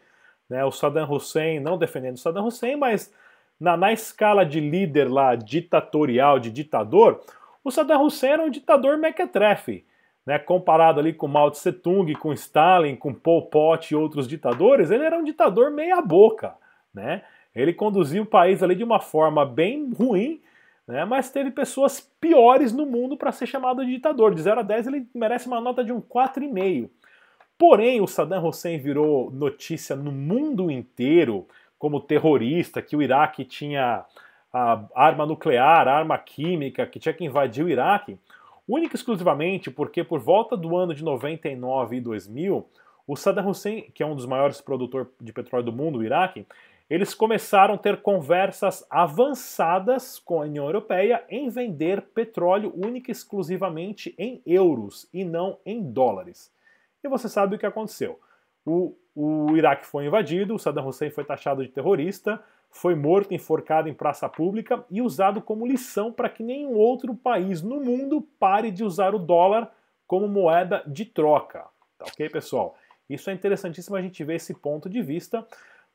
né, 0.49 0.65
o 0.65 0.73
Saddam 0.73 1.13
Hussein, 1.13 1.61
não 1.61 1.77
defendendo 1.77 2.15
o 2.15 2.19
Saddam 2.19 2.47
Hussein, 2.47 2.77
mas 2.77 3.13
na, 3.61 3.77
na 3.77 3.93
escala 3.93 4.43
de 4.43 4.59
líder 4.59 5.11
lá, 5.11 5.35
ditatorial, 5.35 6.39
de 6.39 6.51
ditador, 6.51 7.21
o 7.63 7.71
Saddam 7.71 8.07
Hussein 8.07 8.31
era 8.31 8.43
um 8.43 8.51
ditador 8.51 8.97
mequetrefe 8.97 9.85
né, 10.29 10.39
comparado 10.39 11.01
ali 11.01 11.15
com 11.15 11.27
Mao 11.27 11.51
Tse 11.51 11.73
Tung, 11.73 12.15
com 12.17 12.35
Stalin, 12.35 12.95
com 12.97 13.15
Pol 13.15 13.47
Pot 13.47 13.91
e 13.91 13.97
outros 13.97 14.29
ditadores, 14.29 14.91
ele 14.91 15.03
era 15.03 15.17
um 15.17 15.25
ditador 15.25 15.71
meia 15.71 16.03
boca, 16.03 16.53
né? 16.93 17.23
Ele 17.57 17.73
conduziu 17.73 18.25
o 18.25 18.27
país 18.27 18.63
ali 18.63 18.75
de 18.75 18.85
uma 18.85 19.01
forma 19.01 19.47
bem 19.47 19.91
ruim, 19.91 20.43
né, 20.87 21.07
mas 21.07 21.31
teve 21.31 21.51
pessoas 21.51 21.99
piores 22.21 22.75
no 22.75 22.85
mundo 22.85 23.17
para 23.17 23.33
ser 23.33 23.47
chamado 23.47 23.83
de 23.83 23.91
ditador. 23.91 24.35
De 24.35 24.43
0 24.43 24.61
a 24.61 24.63
10 24.63 24.89
ele 24.89 25.09
merece 25.15 25.47
uma 25.47 25.63
nota 25.63 25.83
de 25.83 25.95
um 25.95 26.01
4,5. 26.03 26.91
Porém, 27.57 28.03
o 28.03 28.07
Saddam 28.07 28.47
Hussein 28.47 28.79
virou 28.79 29.31
notícia 29.31 29.97
no 29.97 30.13
mundo 30.13 30.71
inteiro 30.71 31.49
como 31.79 32.03
terrorista, 32.03 32.83
que 32.83 32.95
o 32.95 33.01
Iraque 33.01 33.47
tinha 33.47 34.05
arma 34.95 35.25
nuclear, 35.25 35.89
arma 35.89 36.19
química, 36.19 36.85
que 36.87 36.99
tinha 36.99 37.15
que 37.15 37.25
invadir 37.25 37.65
o 37.65 37.69
Iraque 37.71 38.19
única 38.69 38.95
e 38.95 38.99
exclusivamente 38.99 39.71
porque 39.71 40.05
por 40.05 40.21
volta 40.21 40.57
do 40.57 40.77
ano 40.77 40.95
de 40.95 41.03
99 41.03 41.97
e 41.97 42.01
2000, 42.01 42.69
o 43.07 43.17
Saddam 43.17 43.49
Hussein, 43.49 43.91
que 43.95 44.03
é 44.03 44.07
um 44.07 44.15
dos 44.15 44.27
maiores 44.27 44.61
produtores 44.61 45.09
de 45.19 45.33
petróleo 45.33 45.65
do 45.65 45.73
mundo, 45.73 45.99
o 45.99 46.05
Iraque, 46.05 46.47
eles 46.91 47.15
começaram 47.15 47.75
a 47.75 47.79
ter 47.79 48.01
conversas 48.01 48.87
avançadas 48.89 50.19
com 50.19 50.41
a 50.41 50.45
União 50.45 50.65
Europeia 50.67 51.25
em 51.29 51.49
vender 51.49 52.03
petróleo 52.03 52.73
única 52.75 53.11
e 53.11 53.13
exclusivamente 53.13 54.15
em 54.19 54.43
euros 54.47 55.09
e 55.13 55.25
não 55.25 55.59
em 55.67 55.83
dólares. 55.83 56.53
E 57.03 57.09
você 57.09 57.29
sabe 57.29 57.57
o 57.57 57.59
que 57.59 57.67
aconteceu. 57.67 58.19
O, 58.65 58.95
o 59.15 59.57
Iraque 59.57 59.87
foi 59.87 60.07
invadido, 60.07 60.55
o 60.55 60.59
Saddam 60.59 60.87
Hussein 60.87 61.11
foi 61.11 61.25
taxado 61.25 61.63
de 61.63 61.71
terrorista, 61.71 62.43
foi 62.71 62.95
morto, 62.95 63.35
enforcado 63.35 63.89
em 63.89 63.95
praça 63.95 64.29
pública 64.29 64.85
e 64.91 65.03
usado 65.03 65.41
como 65.41 65.67
lição 65.67 66.13
para 66.13 66.29
que 66.29 66.43
nenhum 66.43 66.75
outro 66.75 67.15
país 67.15 67.63
no 67.63 67.81
mundo 67.81 68.23
pare 68.39 68.71
de 68.71 68.85
usar 68.85 69.15
o 69.15 69.19
dólar 69.19 69.73
como 70.07 70.29
moeda 70.29 70.83
de 70.87 71.05
troca. 71.05 71.65
Tá 71.99 72.07
ok, 72.07 72.29
pessoal? 72.31 72.77
Isso 73.09 73.31
é 73.31 73.33
interessantíssimo 73.33 73.97
a 73.97 74.03
gente 74.03 74.23
ver 74.23 74.37
esse 74.37 74.55
ponto 74.55 74.89
de 74.89 75.03
vista. 75.03 75.47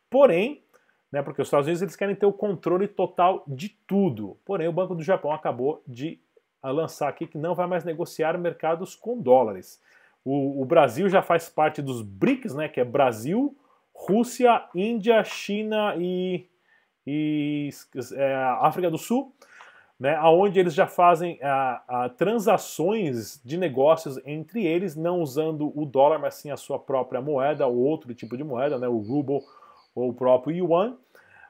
Porém, 0.10 0.64
né, 1.12 1.22
porque 1.22 1.42
os 1.42 1.48
Estados 1.48 1.68
Unidos 1.68 1.82
eles 1.82 1.96
querem 1.96 2.16
ter 2.16 2.26
o 2.26 2.34
controle 2.34 2.88
total 2.88 3.44
de 3.48 3.70
tudo. 3.70 4.38
Porém, 4.44 4.68
o 4.68 4.74
Banco 4.74 4.96
do 4.96 5.04
Japão 5.04 5.32
acabou 5.32 5.84
de 5.88 6.20
lançar 6.64 7.10
aqui 7.10 7.28
que 7.28 7.38
não 7.38 7.54
vai 7.54 7.68
mais 7.68 7.84
negociar 7.84 8.38
mercados 8.38 8.96
com 8.96 9.20
dólares. 9.20 9.82
O, 10.26 10.62
o 10.62 10.66
Brasil 10.66 11.10
já 11.10 11.22
faz 11.22 11.50
parte 11.50 11.82
dos 11.82 12.02
BRICS, 12.02 12.56
né, 12.56 12.68
que 12.68 12.80
é 12.80 12.86
Brasil, 12.86 13.56
Rússia, 13.94 14.66
Índia, 14.74 15.24
China 15.24 15.96
e, 15.98 16.48
e 17.06 17.70
é, 18.14 18.34
África 18.62 18.90
do 18.90 18.98
Sul, 18.98 19.34
né, 20.00 20.20
onde 20.22 20.60
eles 20.60 20.74
já 20.74 20.88
fazem 20.88 21.40
a, 21.42 21.82
a, 21.88 22.10
transações 22.10 23.42
de 23.44 23.58
negócios 23.58 24.20
entre 24.26 24.66
eles, 24.66 24.96
não 24.96 25.22
usando 25.22 25.72
o 25.80 25.86
dólar, 25.86 26.20
mas 26.20 26.36
sim 26.36 26.52
a 26.52 26.58
sua 26.58 26.80
própria 26.80 27.22
moeda 27.22 27.68
ou 27.68 27.78
outro 27.78 28.14
tipo 28.14 28.36
de 28.36 28.44
moeda, 28.44 28.78
né, 28.78 28.88
o 28.88 28.98
ruble 28.98 29.42
ou 29.96 30.10
o 30.10 30.14
próprio 30.14 30.56
yuan. 30.56 30.98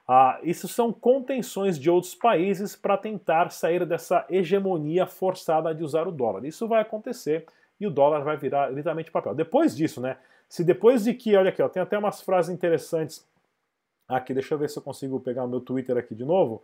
Ah, 0.07 0.37
isso 0.43 0.67
são 0.67 0.91
contenções 0.91 1.79
de 1.79 1.89
outros 1.89 2.13
países 2.13 2.75
para 2.75 2.97
tentar 2.97 3.49
sair 3.51 3.85
dessa 3.85 4.25
hegemonia 4.29 5.07
forçada 5.07 5.73
de 5.73 5.81
usar 5.81 6.07
o 6.07 6.11
dólar. 6.11 6.43
Isso 6.43 6.67
vai 6.67 6.81
acontecer 6.81 7.45
e 7.79 7.87
o 7.87 7.91
dólar 7.91 8.21
vai 8.21 8.35
virar 8.35 8.69
literalmente 8.69 9.09
papel. 9.09 9.33
Depois 9.33 9.75
disso, 9.75 10.01
né? 10.01 10.17
Se 10.49 10.63
depois 10.63 11.05
de 11.05 11.13
que, 11.13 11.35
olha 11.35 11.49
aqui, 11.49 11.61
ó, 11.61 11.69
tem 11.69 11.81
até 11.81 11.97
umas 11.97 12.21
frases 12.21 12.53
interessantes 12.53 13.25
aqui, 14.07 14.33
deixa 14.33 14.53
eu 14.53 14.57
ver 14.57 14.69
se 14.69 14.77
eu 14.77 14.83
consigo 14.83 15.19
pegar 15.19 15.43
o 15.43 15.47
meu 15.47 15.61
Twitter 15.61 15.97
aqui 15.97 16.15
de 16.15 16.25
novo, 16.25 16.63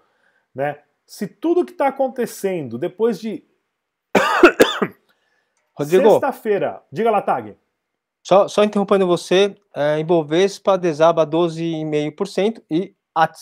né? 0.53 0.81
Se 1.05 1.27
tudo 1.27 1.65
que 1.65 1.71
está 1.71 1.87
acontecendo 1.87 2.77
depois 2.77 3.19
de 3.19 3.43
Rodrigo, 5.73 6.09
sexta-feira, 6.11 6.83
diga 6.91 7.09
lá, 7.09 7.21
Tag. 7.21 7.57
Só, 8.23 8.47
só 8.47 8.63
interrompendo 8.63 9.07
você, 9.07 9.55
é, 9.75 9.99
Ibovespa 9.99 10.77
desaba 10.77 11.25
12,5% 11.25 12.61
e 12.69 12.93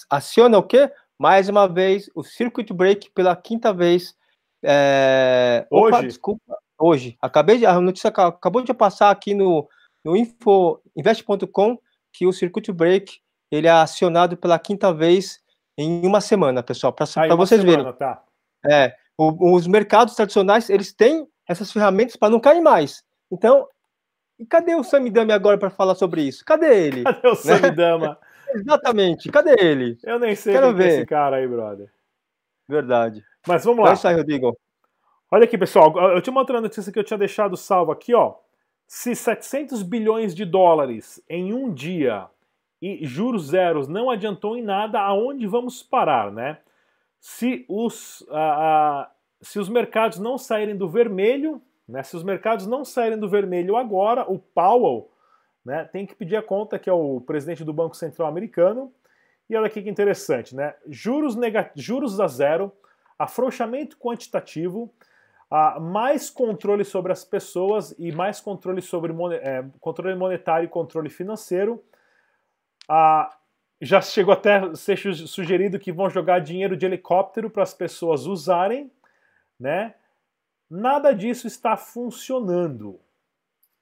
aciona 0.09 0.57
o 0.57 0.63
quê? 0.63 0.89
Mais 1.17 1.49
uma 1.49 1.67
vez, 1.67 2.09
o 2.15 2.23
circuit 2.23 2.71
break 2.73 3.09
pela 3.11 3.35
quinta 3.35 3.73
vez. 3.73 4.15
É... 4.63 5.65
Hoje? 5.69 5.95
Opa, 5.95 6.01
desculpa, 6.03 6.57
hoje. 6.77 7.17
Acabei 7.21 7.57
de, 7.57 7.65
a 7.65 7.79
notícia 7.81 8.09
acabou 8.09 8.61
de 8.61 8.73
passar 8.73 9.09
aqui 9.09 9.33
no, 9.33 9.67
no 10.05 10.15
infoinvest.com 10.15 11.77
que 12.13 12.27
o 12.27 12.33
circuit 12.33 12.71
break 12.71 13.19
ele 13.51 13.67
é 13.67 13.71
acionado 13.71 14.37
pela 14.37 14.59
quinta 14.59 14.93
vez 14.93 15.39
em 15.77 16.05
uma 16.05 16.21
semana, 16.21 16.63
pessoal, 16.63 16.91
para 16.91 17.05
vocês 17.35 17.61
semana, 17.61 17.83
verem. 17.83 17.93
Tá. 17.93 18.23
É, 18.65 18.95
o, 19.17 19.55
os 19.55 19.67
mercados 19.67 20.15
tradicionais, 20.15 20.69
eles 20.69 20.93
têm 20.93 21.27
essas 21.47 21.71
ferramentas 21.71 22.15
para 22.15 22.29
não 22.29 22.39
cair 22.39 22.61
mais. 22.61 23.03
Então, 23.31 23.67
e 24.39 24.45
cadê 24.45 24.75
o 24.75 24.83
Samidama 24.83 25.33
agora 25.33 25.57
para 25.57 25.69
falar 25.69 25.95
sobre 25.95 26.23
isso? 26.23 26.43
Cadê 26.45 26.87
ele? 26.87 27.03
Cadê 27.05 27.27
o 27.27 27.35
Samidama? 27.35 28.09
Né? 28.09 28.17
Exatamente, 28.61 29.29
cadê 29.29 29.55
ele? 29.59 29.97
Eu 30.03 30.17
nem 30.17 30.33
sei 30.33 30.53
Quero 30.53 30.67
quem 30.67 30.75
ver. 30.75 30.85
é 30.85 30.95
esse 30.95 31.05
cara 31.05 31.35
aí, 31.35 31.47
brother. 31.47 31.91
Verdade. 32.67 33.23
Mas 33.45 33.65
vamos 33.65 33.79
lá. 33.79 33.87
Vai 33.87 33.97
sair, 33.97 34.15
Rodrigo. 34.15 34.57
Olha 35.29 35.43
aqui, 35.43 35.57
pessoal. 35.57 35.93
Eu 36.13 36.21
tinha 36.21 36.31
uma 36.31 36.41
outra 36.41 36.61
notícia 36.61 36.91
que 36.91 36.97
eu 36.97 37.03
tinha 37.03 37.17
deixado 37.17 37.57
salvo 37.57 37.91
aqui, 37.91 38.13
ó. 38.13 38.35
Se 38.87 39.13
700 39.15 39.83
bilhões 39.83 40.33
de 40.33 40.45
dólares 40.45 41.21
em 41.29 41.53
um 41.53 41.73
dia 41.73 42.29
e 42.81 43.05
juros 43.05 43.47
zeros 43.47 43.87
não 43.87 44.09
adiantou 44.09 44.57
em 44.57 44.61
nada, 44.61 44.99
aonde 44.99 45.47
vamos 45.47 45.81
parar, 45.81 46.31
né? 46.31 46.59
Se 47.19 47.65
os, 47.67 48.25
se 49.41 49.59
os 49.59 49.67
mercados 49.67 50.19
não 50.19 50.37
saírem 50.37 50.75
do 50.75 50.87
vermelho, 50.87 51.61
né? 51.87 52.03
Se 52.03 52.15
os 52.15 52.23
mercados 52.23 52.67
não 52.67 52.83
saírem 52.83 53.17
do 53.17 53.29
vermelho 53.29 53.75
agora, 53.75 54.29
o 54.29 54.37
Powell 54.37 55.09
né, 55.67 55.83
tem 55.83 56.05
que 56.05 56.15
pedir 56.15 56.35
a 56.35 56.41
conta, 56.41 56.79
que 56.79 56.89
é 56.89 56.93
o 56.93 57.19
presidente 57.19 57.63
do 57.63 57.73
Banco 57.73 57.95
Central 57.95 58.27
americano. 58.27 58.89
E 59.49 59.55
olha 59.55 59.67
aqui 59.67 59.81
que 59.81 59.89
interessante, 59.89 60.55
né? 60.55 60.73
Juros, 60.87 61.35
juros 61.75 62.19
a 62.19 62.27
zero, 62.27 62.71
afrouxamento 63.17 63.97
quantitativo, 63.97 64.89
uh, 65.51 65.79
mais 65.79 66.29
controle 66.29 66.83
sobre 66.83 67.11
as 67.11 67.23
pessoas 67.23 67.95
e 67.97 68.11
mais 68.11 68.39
controle 68.41 68.81
sobre 68.81 69.13
é, 69.41 69.65
controle 69.79 70.15
monetário 70.15 70.65
e 70.65 70.69
controle 70.69 71.09
financeiro. 71.09 71.83
Uh, 72.89 73.29
já 73.81 74.01
chegou 74.01 74.33
até 74.33 74.57
a 74.57 74.75
ser 74.75 74.97
sugerido 75.15 75.79
que 75.79 75.91
vão 75.91 76.09
jogar 76.09 76.39
dinheiro 76.39 76.75
de 76.75 76.85
helicóptero 76.85 77.49
para 77.49 77.63
as 77.63 77.73
pessoas 77.73 78.25
usarem, 78.25 78.91
né? 79.59 79.93
Nada 80.69 81.13
disso 81.13 81.47
está 81.47 81.77
funcionando. 81.77 82.99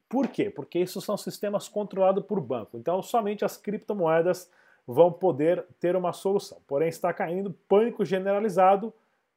Por 0.07 0.27
quê? 0.27 0.49
Porque 0.49 0.79
isso 0.79 1.01
são 1.01 1.17
sistemas 1.17 1.67
controlados 1.67 2.23
por 2.25 2.39
banco. 2.39 2.77
Então, 2.77 3.01
somente 3.01 3.43
as 3.43 3.57
criptomoedas 3.57 4.51
vão 4.85 5.11
poder 5.11 5.65
ter 5.79 5.95
uma 5.95 6.13
solução. 6.13 6.59
Porém, 6.67 6.89
está 6.89 7.11
caindo 7.11 7.55
pânico 7.67 8.05
generalizado. 8.05 8.93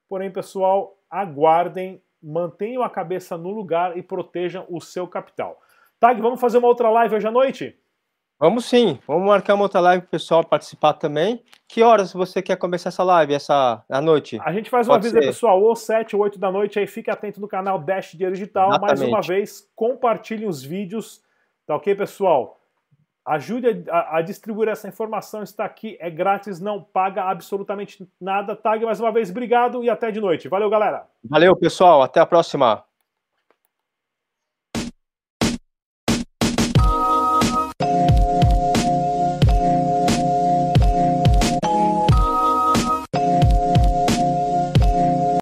Porém, 0.09 0.31
pessoal, 0.31 0.99
aguardem, 1.09 2.03
mantenham 2.23 2.83
a 2.83 2.91
cabeça 2.91 3.37
no 3.39 3.51
lugar 3.51 3.97
e 3.97 4.03
protejam 4.03 4.67
o 4.69 4.81
seu 4.81 5.07
capital. 5.07 5.61
Tag, 5.99 6.21
vamos 6.21 6.41
fazer 6.41 6.59
uma 6.59 6.69
outra 6.69 6.91
live 6.91 7.15
hoje 7.15 7.27
à 7.27 7.31
noite? 7.31 7.79
Vamos 8.41 8.67
sim, 8.67 9.01
vamos 9.05 9.27
marcar 9.27 9.55
uma 9.55 9.65
outra 9.65 9.81
live 9.81 10.03
para 10.03 10.09
o 10.09 10.11
pessoal 10.11 10.45
participar 10.45 10.93
também. 10.93 11.43
Que 11.67 11.83
horas 11.83 12.13
você 12.13 12.41
quer 12.41 12.57
começar 12.57 12.91
essa 12.91 13.03
live, 13.03 13.35
essa 13.35 13.83
à 13.91 14.01
noite? 14.01 14.39
A 14.45 14.53
gente 14.53 14.71
faz 14.71 14.87
uma 14.87 15.01
Pode 15.01 15.13
pessoal, 15.13 15.61
ou 15.61 15.75
7 15.75 16.15
ou 16.15 16.23
8 16.23 16.39
da 16.39 16.53
noite, 16.53 16.79
aí 16.79 16.87
fique 16.87 17.11
atento 17.11 17.41
no 17.41 17.49
canal 17.49 17.81
Dash 17.81 18.13
Dinheiro 18.13 18.35
Digital. 18.35 18.69
Exatamente. 18.69 18.99
Mais 19.01 19.09
uma 19.09 19.21
vez, 19.21 19.69
compartilhe 19.75 20.47
os 20.47 20.63
vídeos, 20.63 21.21
tá 21.67 21.75
ok, 21.75 21.97
pessoal? 21.97 22.61
Ajude 23.27 23.85
a, 23.91 24.19
a, 24.19 24.23
distribuir 24.23 24.69
essa 24.69 24.89
informação, 24.89 25.43
está 25.43 25.65
aqui, 25.65 25.99
é 26.01 26.09
grátis, 26.09 26.61
não 26.61 26.81
paga 26.81 27.25
absolutamente 27.25 28.09
nada. 28.21 28.55
Tag, 28.55 28.85
mais 28.85 29.01
uma 29.01 29.11
vez, 29.13 29.31
obrigado 29.31 29.83
e 29.83 29.91
até 29.91 30.13
de 30.13 30.21
noite. 30.21 30.49
Valeu, 30.49 30.71
galera! 30.71 31.07
Valeu, 31.25 31.55
pessoal, 31.57 32.03
até 32.03 32.21
a 32.21 32.27
próxima! 32.27 32.88